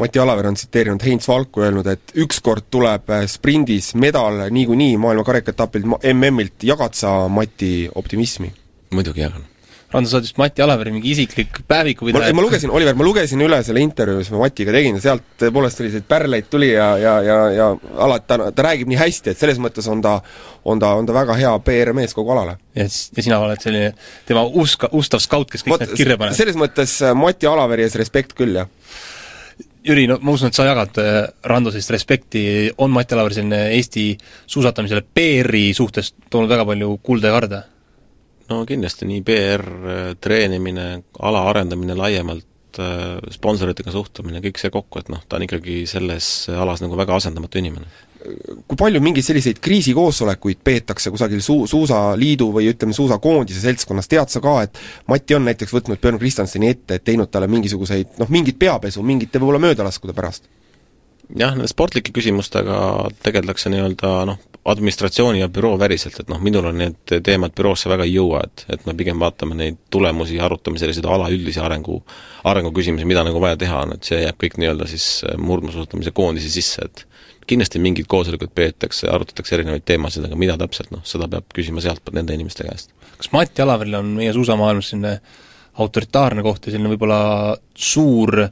[0.00, 5.26] Mati Alaver on tsiteerinud Heinz Valku, öelnud, et ükskord tuleb äh, sprindis medal niikuinii maailma
[5.28, 8.48] karikaetapilt MM-ilt, jagad sa Mati optimismi?
[8.92, 9.51] muidugi jagan
[9.92, 12.32] Rando, sa oled vist Mati Alaveri mingi isiklik päevikupidaja.
[12.32, 15.26] ma, ma lugesin, Oliver, ma lugesin üle selle intervjuu, mis ma Matiga tegin ja sealt
[15.42, 17.68] tõepoolest selliseid pärleid tuli ja, ja, ja, ja
[18.06, 20.16] alati ta, ta räägib nii hästi, et selles mõttes on ta,
[20.64, 22.56] on ta, on ta väga hea PR-mees kogu alale.
[22.78, 23.92] ja, ja sina oled selline
[24.28, 26.38] tema uska, ustav skaut, kes kõik Võt, need kirja paneb?
[26.40, 28.70] selles mõttes äh, Mati Alaveri ees respekt küll, jah.
[29.82, 32.44] Jüri, no ma usun, et sa jagad äh, Rando sellist respekti,
[32.80, 34.12] on Mati Alaver selline Eesti
[34.46, 37.62] suusatamisele PR-i suhtes toonud väga palju kulda ja karda?
[38.50, 39.66] No kindlasti nii PR,
[40.22, 40.86] treenimine,
[41.20, 42.48] ala arendamine laiemalt,
[43.34, 47.60] sponsoritega suhtlemine, kõik see kokku, et noh, ta on ikkagi selles alas nagu väga asendamatu
[47.60, 47.90] inimene.
[48.70, 54.40] kui palju mingeid selliseid kriisikoosolekuid peetakse kusagil suu-, suusaliidu või ütleme, suusakoondise seltskonnas, tead sa
[54.40, 54.78] ka, et
[55.10, 59.42] Mati on näiteks võtnud Björn Kristjanseni ette, et teinud talle mingisuguseid noh, mingit peapesu, mingite
[59.42, 60.46] võib-olla möödalaskude pärast?
[61.36, 62.78] Jah, nende sportlike küsimustega
[63.24, 68.06] tegeldakse nii-öelda noh, administratsiooni ja büroo väliselt, et noh, minul on need teemad büroosse väga
[68.06, 71.98] ei jõua, et, et me pigem vaatame neid tulemusi, arutame selliseid ala üldisi arengu,
[72.48, 75.08] arenguküsimusi, mida nagu vaja teha on, et see jääb kõik nii-öelda siis
[75.42, 77.06] murdmaasuusatamise koondise sisse, et
[77.50, 82.12] kindlasti mingid koosolekud peetakse, arutatakse erinevaid teemasid, aga mida täpselt, noh, seda peab küsima sealt
[82.14, 82.92] nende inimeste käest.
[83.16, 85.16] kas Mati Alaveril on meie suusamaailmas selline
[85.82, 88.44] autoritaarne koht ja selline võib-olla suur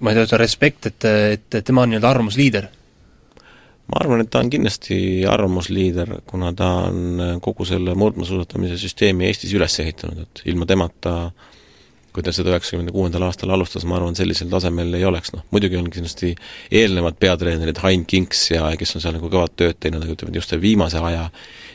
[0.00, 2.68] ma ei tea, respekt, et, et tema on nii-öelda arvamusliider?
[3.86, 4.96] ma arvan, et ta on kindlasti
[5.30, 11.16] arvamusliider, kuna ta on kogu selle murdmaasuusatamise süsteemi Eestis üles ehitanud, et ilma temata
[12.16, 15.76] kui ta seda üheksakümne kuuendal aastal alustas, ma arvan, sellisel tasemel ei oleks, noh muidugi
[15.76, 16.32] on kindlasti
[16.80, 20.40] eelnevad peatreenerid, Hein Kinks ja kes on seal nagu kõvat tööd teinud, aga ütleme, et
[20.40, 21.28] just see viimase aja,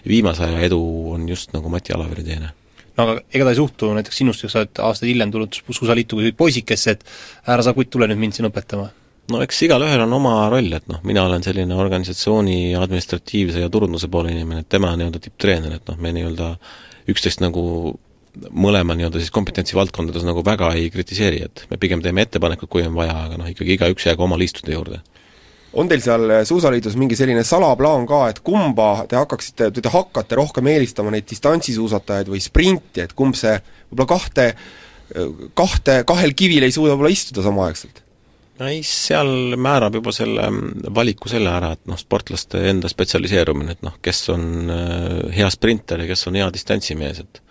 [0.10, 0.82] viimase aja edu
[1.14, 2.56] on just nagu Mati Alaveri teene
[2.98, 6.34] no aga ega ta ei suhtu näiteks sinusse, sa oled aastaid hiljem tulnud suusaliitu kui
[6.38, 7.06] poisikesse, et
[7.48, 8.90] härra Sakutt, tule nüüd mind siin õpetama?
[9.32, 14.10] no eks igalühel on oma roll, et noh, mina olen selline organisatsiooni administratiivse ja turunduse
[14.12, 16.56] poole inimene, tema nii-öelda tipptreener, et noh, me nii-öelda
[17.12, 17.64] üksteist nagu
[18.52, 22.96] mõlema nii-öelda siis kompetentsivaldkondades nagu väga ei kritiseeri, et me pigem teeme ettepanekud, kui on
[22.98, 25.02] vaja, aga noh, ikkagi igaüks jäägu oma liistude juurde
[25.74, 30.40] on teil seal äh, Suusaliidus mingi selline salaplaan ka, et kumba te hakkaksite, te hakkate
[30.40, 33.58] rohkem eelistama neid distantsisuusatajaid või sprinti, et kumb see
[33.92, 34.48] võib-olla kahte,
[35.58, 38.04] kahte, kahel kivil ei suuda võib-olla istuda samaaegselt?
[38.62, 40.44] ei, seal määrab juba selle
[40.94, 45.08] valiku selle ära, et noh, sportlaste enda spetsialiseerumine, et noh, kes on äh,
[45.38, 47.42] hea sprinter ja kes on hea distantsimees, et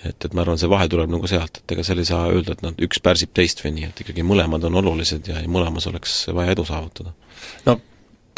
[0.00, 2.54] et, et ma arvan, see vahe tuleb nagu sealt, et ega seal ei saa öelda,
[2.56, 5.84] et noh, üks pärsib teist või nii, et ikkagi mõlemad on olulised ja, ja mõlemas
[5.90, 7.12] oleks vaja edu saavutada.
[7.68, 7.80] No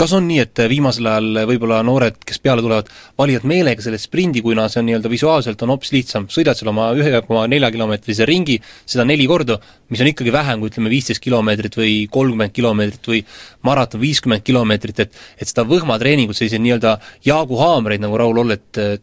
[0.02, 2.88] kas on nii, et viimasel ajal võib-olla noored, kes peale tulevad,
[3.18, 6.88] valivad meelega selle sprindi, kuna see on nii-öelda visuaalselt on hoopis lihtsam, sõidad seal oma
[6.98, 8.56] ühe koma nelja kilomeetrise ringi,
[8.88, 9.58] seda neli korda,
[9.92, 13.20] mis on ikkagi vähem kui ütleme, viisteist kilomeetrit või kolmkümmend kilomeetrit või
[13.68, 18.96] maraton viiskümmend kilomeetrit, et et seda võhmatreeningut, selliseid nii-öelda Jaagu haamreid, nagu Raul Ollet äh,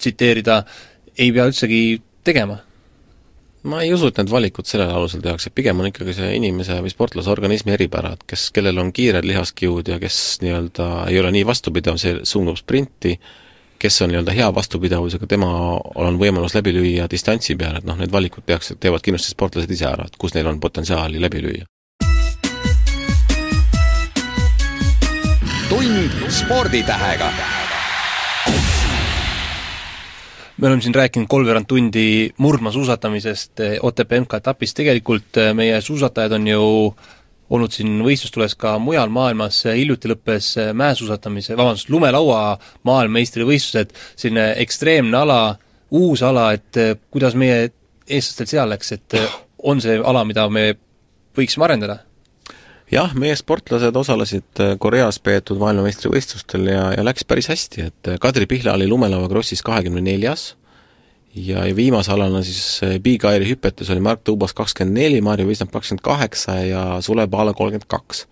[0.00, 0.64] tsiteerida,
[1.18, 2.58] ei pea üldsegi tegema
[3.62, 6.92] ma ei usu, et need valikud sellel alusel tehakse, pigem on ikkagi see inimese või
[6.92, 11.46] sportlase organismi eripära, et kes, kellel on kiired lihaskihud ja kes nii-öelda ei ole nii
[11.48, 13.16] vastupidav, see suunab sprinti,
[13.80, 15.50] kes on nii-öelda hea vastupidavusega, tema
[15.94, 19.88] on võimalus läbi lüüa distantsi peal, et noh, need valikud tehakse, teevad kindlasti sportlased ise
[19.92, 21.68] ära, et kus neil on potentsiaali läbi lüüa.
[25.70, 27.59] tund sporditähega
[30.60, 36.48] me oleme siin rääkinud kolmveerand tundi murdmaasuusatamisest eh, OTP MK-etapist, tegelikult eh, meie suusatajad on
[36.48, 36.66] ju
[37.50, 45.16] olnud siin võistlustules ka mujal maailmas, hiljuti lõppes eh, mäesuusatamise, vabandust, lumelaua maailmameistrivõistlused, selline ekstreemne
[45.22, 45.40] ala,
[45.90, 46.76] uus ala, et
[47.10, 47.70] kuidas meie
[48.06, 49.18] eestlastel seal läks, et
[49.64, 50.74] on see ala, mida me
[51.36, 52.02] võiksime arendada?
[52.90, 58.18] Jah, meie sportlased osalesid äh, Koreas peetud maailmameistrivõistlustel ja, ja läks päris hästi, et äh,
[58.22, 60.54] Kadri Pihla oli lumelauakrossis kahekümne neljas
[61.34, 65.48] ja, ja viimase alana siis äh, Big Airi hüpetes oli Mark Tuubas kakskümmend neli, Marju
[65.48, 68.26] Visnap kakskümmend kaheksa ja Sule Paala kolmkümmend kaks.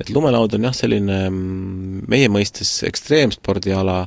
[0.00, 3.98] et lumelaud on jah, selline mm, meie mõistes ekstreemspordiala,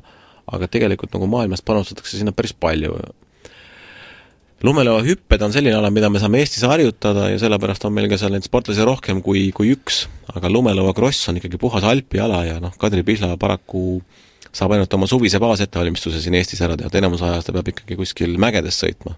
[0.45, 2.99] aga tegelikult nagu maailmas panustatakse sinna päris palju
[4.65, 8.33] lumelauahüpped on selline ala, mida me saame Eestis harjutada ja sellepärast on meil ka seal
[8.35, 13.05] neid sportlasi rohkem kui, kui üks, aga lumelauakross on ikkagi puhas alpiala ja noh, Kadri
[13.05, 14.01] Pihla paraku
[14.55, 17.97] saab ainult oma suvise baasettevalmistuse siin Eestis ära teha, et enamus ajast ta peab ikkagi
[17.99, 19.17] kuskil mägedes sõitma.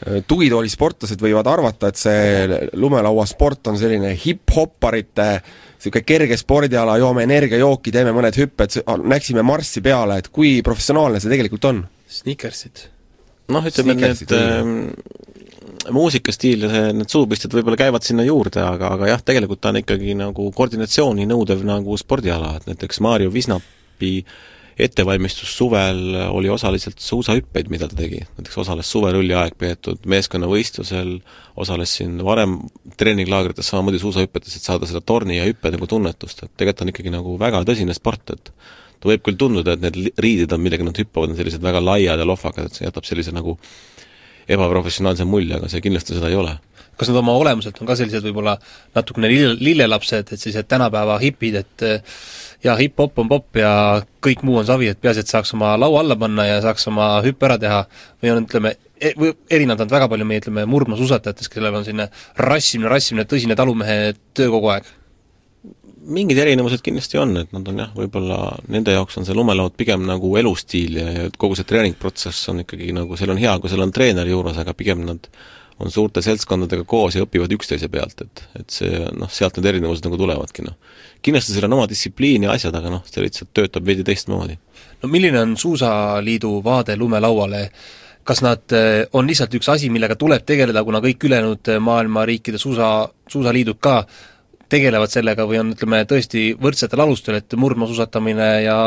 [0.00, 5.26] Tugitoolisportlased võivad arvata, et see lumelauasport on selline hip-hopparite
[5.80, 8.80] niisugune kerge spordiala, joome energiajooki, teeme mõned hüpped,
[9.12, 11.84] näksime marssi peale, et kui professionaalne see tegelikult on?
[12.10, 12.88] Sneakersid
[13.54, 14.70] noh, ütleme need äh,
[15.94, 20.16] muusikastiil ja need suupistid võib-olla käivad sinna juurde, aga, aga jah, tegelikult ta on ikkagi
[20.18, 24.14] nagu koordinatsiooni nõudev nagu spordiala, et näiteks Maarjo Visnapi
[24.80, 31.18] ettevalmistus suvel oli osaliselt suusahüppeid, mida ta tegi, näiteks osales suverulli aeg peetud meeskonnavõistlusel,
[31.60, 32.56] osales siin varem
[33.00, 37.12] treeninglaagrites samamoodi suusahüppetes, et saada seda torni ja hüppe nagu tunnetust, et tegelikult on ikkagi
[37.12, 38.52] nagu väga tõsine sport, et
[39.00, 42.20] ta võib küll tunduda, et need riided on, millega nad hüppavad, on sellised väga laiad
[42.20, 43.56] ja lohvakad, et see jätab sellise nagu
[44.50, 46.58] ebaprofessionaalse mulje, aga see kindlasti seda ei ole.
[47.00, 48.58] kas nad oma olemuselt on ka sellised võib-olla
[48.92, 51.84] natukene lille, lillelapsed, et sellised tänapäeva hipid, et
[52.60, 53.72] ja hip-hop on popp ja
[54.20, 57.14] kõik muu on savi, et peaasi, et saaks oma laua alla panna ja saaks oma
[57.24, 57.80] hüppe ära teha,
[58.20, 62.10] või on, ütleme, e-, või erinevad nad väga palju meie, ütleme, murdmaasuusatajatest, kellel on selline
[62.36, 64.92] rassimine, rassimine, tõsine talumehe töö kogu aeg
[66.00, 68.40] mingid erinevused kindlasti on, et nad on jah, võib-olla
[68.72, 73.18] nende jaoks on see lumelaud pigem nagu elustiil ja, kogu see treeningprotsess on ikkagi nagu,
[73.20, 75.28] seal on hea, kui seal on treener juures, aga pigem nad
[75.80, 80.04] on suurte seltskondadega koos ja õpivad üksteise pealt, et, et see noh, sealt need erinevused
[80.04, 80.76] nagu tulevadki, noh.
[81.24, 84.58] kindlasti seal on oma distsipliin ja asjad, aga noh, see lihtsalt töötab veidi teistmoodi.
[85.02, 87.62] no milline on Suusaliidu vaade lumelauale,
[88.28, 92.26] kas nad eh, on lihtsalt üks asi, millega tuleb tegeleda, kuna kõik ülejäänud eh, maailma
[92.28, 94.02] riikide suusa, suusaliidud ka
[94.70, 98.78] tegelevad sellega või on, ütleme, tõesti võrdsetel alustel, et murdmaasuusatamine ja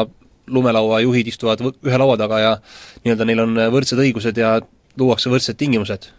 [0.53, 2.51] lumelauajuhid istuvad ühe laua taga ja
[3.03, 4.57] nii-öelda neil on võrdsed õigused ja
[4.99, 6.09] luuakse võrdsed tingimused?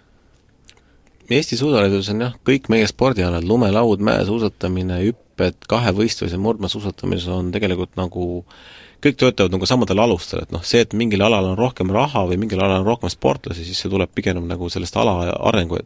[1.32, 7.96] Eesti suusaliidus on jah, kõik meie spordialad, lumelaud, mäesuusatamine, hüpped, kahevõistlus ja murdmaasuusatamises on tegelikult
[7.96, 11.90] nagu äh, kõik töötavad nagu samadel alustel, et noh, see, et mingil alal on rohkem
[11.92, 15.18] raha või mingil alal on rohkem sportlasi, siis see tuleb pigem nagu sellest ala
[15.50, 15.80] arengu,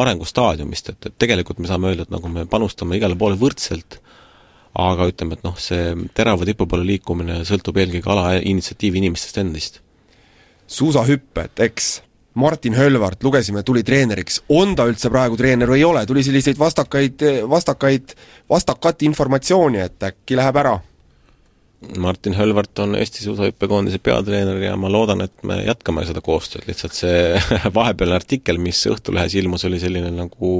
[0.00, 3.98] arengustaadiumist, et, et tegelikult me saame öelda, et nagu me panustame igale poole võrdselt,
[4.82, 9.82] aga ütleme, et noh, see terava tipu poole liikumine sõltub eelkõige ala initsiatiivi inimestest endist.
[10.72, 11.98] suusahüpped, eks,
[12.34, 16.56] Martin Hölvart, lugesime, tuli treeneriks, on ta üldse praegu treener või ei ole, tuli selliseid
[16.56, 18.14] vastakaid, vastakaid,
[18.48, 20.78] vastakat informatsiooni, et äkki läheb ära
[21.98, 26.94] Martin Hölvart on Eesti suusahüppekoondise peatreener ja ma loodan, et me jätkame seda koostööd, lihtsalt
[26.94, 27.40] see
[27.78, 30.52] vahepealne artikkel, mis Õhtulehes ilmus, oli selline nagu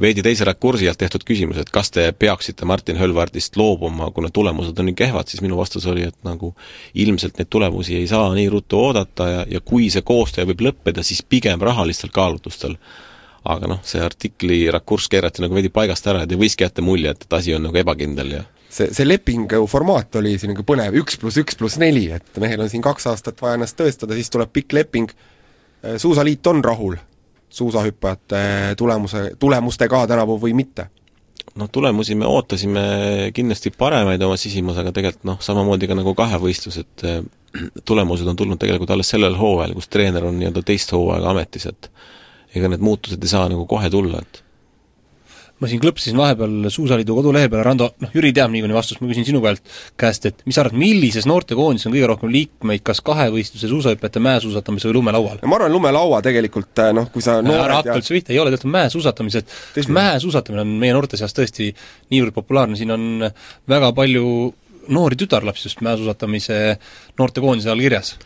[0.00, 4.78] veidi teise rakursi alt tehtud küsimus, et kas te peaksite Martin Hölvartist loobuma, kuna tulemused
[4.78, 6.52] on nii kehvad, siis minu vastus oli, et nagu
[6.94, 11.04] ilmselt neid tulemusi ei saa nii ruttu oodata ja, ja kui see koostöö võib lõppeda,
[11.06, 12.76] siis pigem rahalistel kaalutlustel.
[13.44, 17.14] aga noh, see artikli rakurss keerati nagu veidi paigast ära, et ei võiski jätta mulje,
[17.14, 21.18] et, et asi on nagu ebakindel ja see, see lepingu formaat oli selline põnev, üks
[21.20, 24.52] pluss üks pluss neli, et mehel on siin kaks aastat vaja ennast tõestada, siis tuleb
[24.54, 25.12] pikk leping,
[26.00, 26.98] suusaliit on rahul
[27.50, 30.86] suusahüppajate tulemuse, tulemustega tänavu või mitte?
[31.54, 32.82] noh, tulemusi me ootasime
[33.34, 37.02] kindlasti paremaid oma sisimas, aga tegelikult noh, samamoodi ka nagu kahevõistlused,
[37.88, 41.90] tulemused on tulnud tegelikult alles sellel hooajal, kus treener on nii-öelda teist hooaega ametis, et
[42.54, 44.42] ega need muutused ei saa nagu kohe tulla, et
[45.60, 49.26] ma siin klõpsisin vahepeal Suusaliidu kodulehe peale, Rando, noh Jüri teab niikuinii vastust, ma küsin
[49.28, 49.62] sinu käelt,
[50.00, 54.88] käest, et mis sa arvad, millises noortekoondises on kõige rohkem liikmeid, kas kahevõistluse, suusahüpete, mäesuusatamise
[54.90, 55.42] või lumelaual?
[55.44, 59.44] ma arvan, lumelaua tegelikult noh, kui sa ära hakka üldse pihta, ei ole tegelikult mäesuusatamise,
[59.44, 61.70] et mäesuusatamine on meie noorte seas tõesti
[62.10, 63.28] niivõrd populaarne, siin on
[63.68, 64.26] väga palju
[64.90, 66.60] noori tütarlapsi just mäesuusatamise
[67.20, 68.16] noortekoondise all kirjas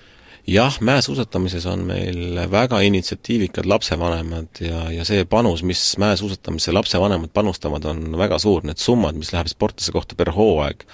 [0.46, 7.84] jah, mäesuusatamises on meil väga initsiatiivikad lapsevanemad ja, ja see panus, mis mäesuusatamisse lapsevanemad panustavad,
[7.84, 10.84] on väga suur, need summad, mis läheb sportlase kohta per hooaeg,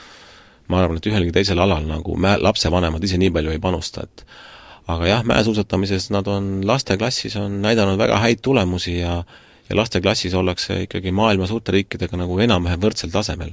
[0.70, 4.24] ma arvan, et ühelgi teisel alal nagu mä-, lapsevanemad ise nii palju ei panusta, et
[4.90, 9.22] aga jah, mäesuusatamises nad on lasteklassis, on näidanud väga häid tulemusi ja
[9.70, 13.52] ja lasteklassis ollakse ikkagi maailma suurte riikidega nagu enam-vähem võrdsel tasemel.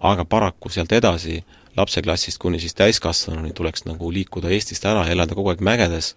[0.00, 5.16] aga paraku sealt edasi äh, lapseklassist kuni siis täiskasvanuni tuleks nagu liikuda Eestist ära ja
[5.16, 6.12] elada kogu aeg mägedes,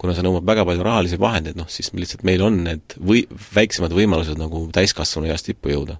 [0.00, 3.26] kuna see nõuab väga palju rahalisi vahendeid, noh siis lihtsalt meil on need või-,
[3.56, 5.98] väiksemad võimalused nagu täiskasvanu eas tippu jõuda.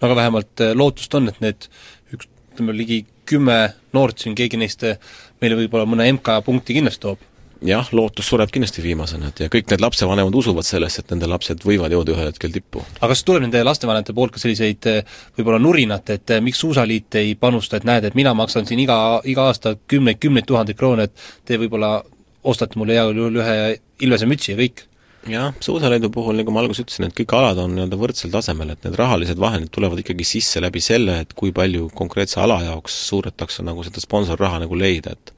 [0.00, 1.68] no aga vähemalt äh, lootust on, et need
[2.16, 3.58] üks, ütleme ligi kümme
[3.96, 4.98] noort siin, keegi neist äh,
[5.40, 7.30] meile võib-olla mõne MK punkti kindlasti toob
[7.64, 11.64] jah, lootus sureb kindlasti viimasena, et ja kõik need lapsevanemad usuvad sellesse, et nende lapsed
[11.64, 12.84] võivad jõuda ühel hetkel tippu.
[13.00, 17.20] aga kas tuleb nende lastevanemate poolt ka selliseid eh, võib-olla nurinat, et eh, miks Suusaliit
[17.20, 21.08] ei panusta, et näed, et mina maksan siin iga, iga aasta kümneid, kümneid tuhandeid kroone,
[21.08, 21.98] et te võib-olla
[22.44, 23.56] ostate mulle heal juhul ühe
[24.04, 24.86] Ilvese mütsi ja kõik?
[25.30, 28.84] jah, Suusaliidu puhul, nagu ma alguses ütlesin, et kõik alad on nii-öelda võrdsel tasemel, et
[28.84, 33.64] need rahalised vahendid tulevad ikkagi sisse läbi selle, et kui palju konkreetse ala jaoks suudetakse
[33.64, 35.32] nagu seda sponsorraha nagu leida, et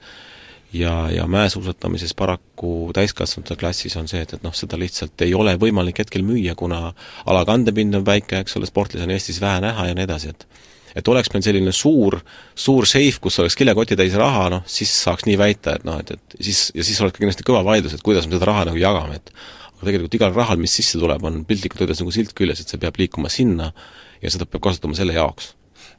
[0.72, 5.56] ja, ja mäesuusatamises paraku täiskasvanute klassis on see, et, et noh, seda lihtsalt ei ole
[5.60, 6.92] võimalik hetkel müüa, kuna
[7.26, 10.48] ala kandepind on väike, eks ole, sportlasi on Eestis vähe näha ja nii edasi, et
[10.96, 12.14] et oleks meil selline suur,
[12.56, 16.14] suur seif, kus oleks kilekoti täis raha, noh, siis saaks nii väita, et noh, et,
[16.16, 18.80] et siis, ja siis oleks ka kindlasti kõva vaidlus, et kuidas me seda raha nagu
[18.80, 19.28] jagame, et
[19.74, 22.80] aga tegelikult igal rahal, mis sisse tuleb, on piltlikult öeldes nagu silt küljes, et see
[22.80, 23.74] peab liikuma sinna
[24.22, 25.52] ja seda peab kasutama selle jaoks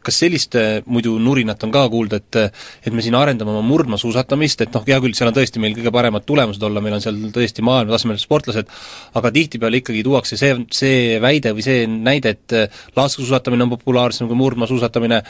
[0.07, 2.39] kas sellist äh, muidu nurinat on ka kuulda, et
[2.87, 5.91] et me siin arendame oma murdmaasuusatamist, et noh, hea küll, seal on tõesti meil kõige
[5.93, 8.71] paremad tulemused olla, meil on seal tõesti maailmatasemel sportlased,
[9.19, 14.29] aga tihtipeale ikkagi tuuakse see, see väide või see näide, et äh, laskesuusatamine on populaarsem
[14.29, 15.21] kui murdmaasuusatamine,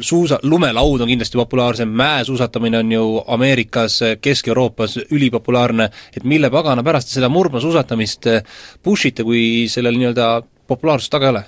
[0.00, 7.10] suusa, lumelaud on kindlasti populaarsem, mäesuusatamine on ju Ameerikas, Kesk-Euroopas ülipopulaarne, et mille pagana pärast
[7.10, 10.30] te seda murdmaasuusatamist äh, push ite, kui sellel nii-öelda
[10.66, 11.46] populaarsust taga ei ole?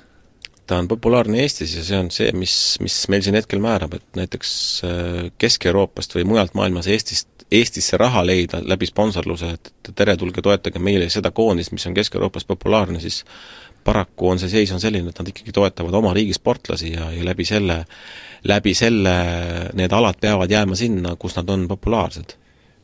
[0.69, 2.55] Ta on populaarne Eestis ja see on see, mis,
[2.85, 4.53] mis meil siin hetkel määrab, et näiteks
[4.85, 10.81] äh, Kesk-Euroopast või mujalt maailmas Eestist, Eestisse raha leida läbi sponsorluse, et tere, tulge toetage
[10.83, 13.23] meile seda koondist, mis on Kesk-Euroopas populaarne, siis
[13.85, 17.25] paraku on see seis on selline, et nad ikkagi toetavad oma riigi sportlasi ja, ja
[17.25, 17.79] läbi selle,
[18.49, 19.15] läbi selle
[19.79, 22.37] need alad peavad jääma sinna, kus nad on populaarsed.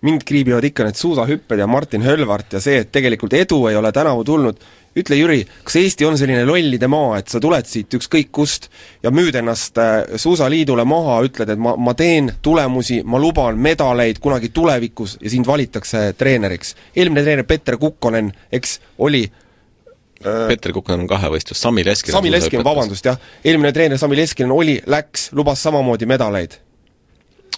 [0.05, 3.93] Mind kriibivad ikka need suusahüpped ja Martin Hölvart ja see, et tegelikult edu ei ole
[3.93, 4.65] tänavu tulnud
[4.99, 8.69] ütle, Jüri, kas Eesti on selline lollide maa, et sa tuled siit ükskõik kust
[9.03, 14.21] ja müüd ennast äh, Suusaliidule maha, ütled, et ma, ma teen tulemusi, ma luban medaleid
[14.23, 16.75] kunagi tulevikus ja sind valitakse treeneriks.
[16.97, 22.67] eelmine treener Peeter Kukkonen, eks, oli äh, Peeter Kukkonen on kahevõistlus, Sami Leskinen Sami Leskinen,
[22.67, 23.19] vabandust, jah.
[23.45, 26.61] eelmine treener Sami Leskinen oli, läks, lubas samamoodi medaleid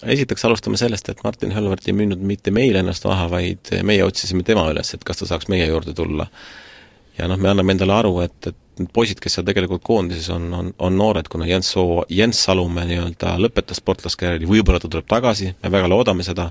[0.05, 4.43] esiteks alustame sellest, et Martin Hölvart ei müünud mitte meile ennast maha, vaid meie otsisime
[4.45, 6.27] tema üles, et kas ta saaks meie juurde tulla
[7.17, 10.49] ja noh, me anname endale aru, et, et need poisid, kes seal tegelikult koondises on,
[10.53, 15.53] on, on noored, kuna Jens Soo, Jens Salumäe nii-öelda lõpetas sportlaskarjääri, võib-olla ta tuleb tagasi,
[15.63, 16.49] me väga loodame seda,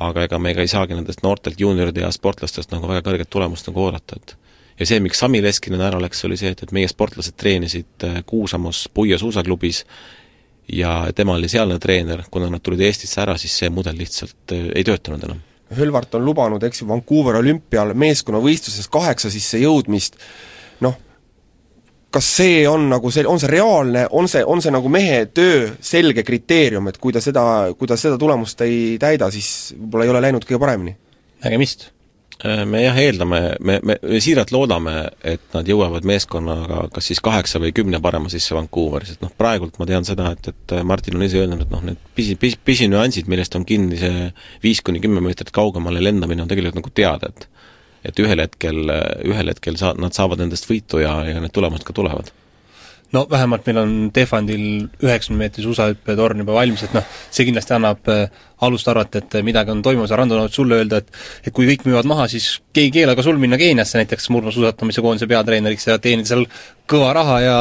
[0.00, 3.68] aga ega me ka ei saagi nendest noortelt juunioride ja sportlastest nagu väga kõrget tulemust
[3.68, 4.36] nagu oodata, et
[4.80, 8.20] ja see, miks Sami Leskinen ära läks, oli see, et, et meie sportlased treenisid äh,
[8.26, 9.84] Kuusamos Puia suusaklubis
[10.72, 14.70] ja tema oli sealne treener, kuna nad tulid Eestisse ära, siis see mudel lihtsalt äh,
[14.72, 20.18] ei töötanud enam Hölvart on lubanud, eks ju, Vancouver olümpial meeskonnavõistluses kaheksa sisse jõudmist,
[20.84, 20.98] noh,
[22.12, 25.70] kas see on nagu see, on see reaalne, on see, on see nagu mehe töö
[25.80, 27.44] selge kriteerium, et kui ta seda,
[27.78, 30.96] kui ta seda tulemust ei täida, siis võib-olla ei ole läinud kõige paremini?
[31.42, 31.88] nägemist!
[32.44, 37.20] Äh, me jah, eeldame, me, me, me siiralt loodame, et nad jõuavad meeskonnaga kas siis
[37.22, 41.20] kaheksa või kümne parema sisse Vancouveris, et noh, praegult ma tean seda, et, et Martin
[41.20, 44.26] on ise öelnud, et noh, need pisi, pisi, pisinüansid, millest on kinni see
[44.64, 47.48] viis kuni kümme meetrit kaugemale lendamine, on tegelikult nagu teada, et
[48.02, 48.88] et ühel hetkel,
[49.30, 52.32] ühel hetkel saa-, nad saavad nendest võitu ja, ja need tulemused ka tulevad
[53.12, 54.64] no vähemalt meil on Tehvandil
[55.02, 58.24] üheksakümne meetri suusahüppetorn juba valmis, et noh, see kindlasti annab äh,
[58.64, 61.68] alust arvata, et äh, midagi on toimumas ja Rando, no sulle öelda, et et kui
[61.68, 65.88] kõik müüvad maha, siis keegi ei keela ka sul minna Keeniasse näiteks murdmaasuusatamise koondise peatreeneriks
[65.90, 66.46] ja teenida seal
[66.88, 67.56] kõva raha ja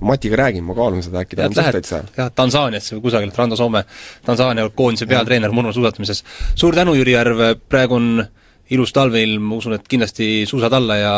[0.00, 2.06] Matiga räägin, ma kaalun seda, äkki tal on suhteid seal.
[2.16, 3.82] jah, Tansaaniasse või kusagile, Rando Soome,
[4.24, 6.24] Tansaania koondise peatreener murdmaasuusatamises.
[6.54, 8.24] suur tänu, Jüri Järv, praegu on
[8.70, 11.12] ilus talveilm, ma usun, et kindlasti suusad alla ja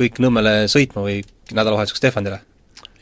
[0.00, 1.20] kõik Nõmmele sõitma või
[1.52, 2.40] nädalavahetuseks Tehvandile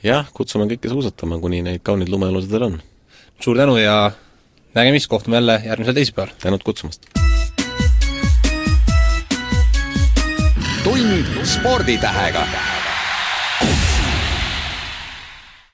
[0.04, 2.80] jah, kutsume kõiki suusatama, kuni neid kauneid lumealusid veel on.
[3.40, 4.10] suur tänu ja
[4.74, 6.34] nägemist, kohtume jälle järgmisel teisipäeval!
[6.40, 7.06] tänud kutsumast!
[10.84, 12.46] tund sporditähega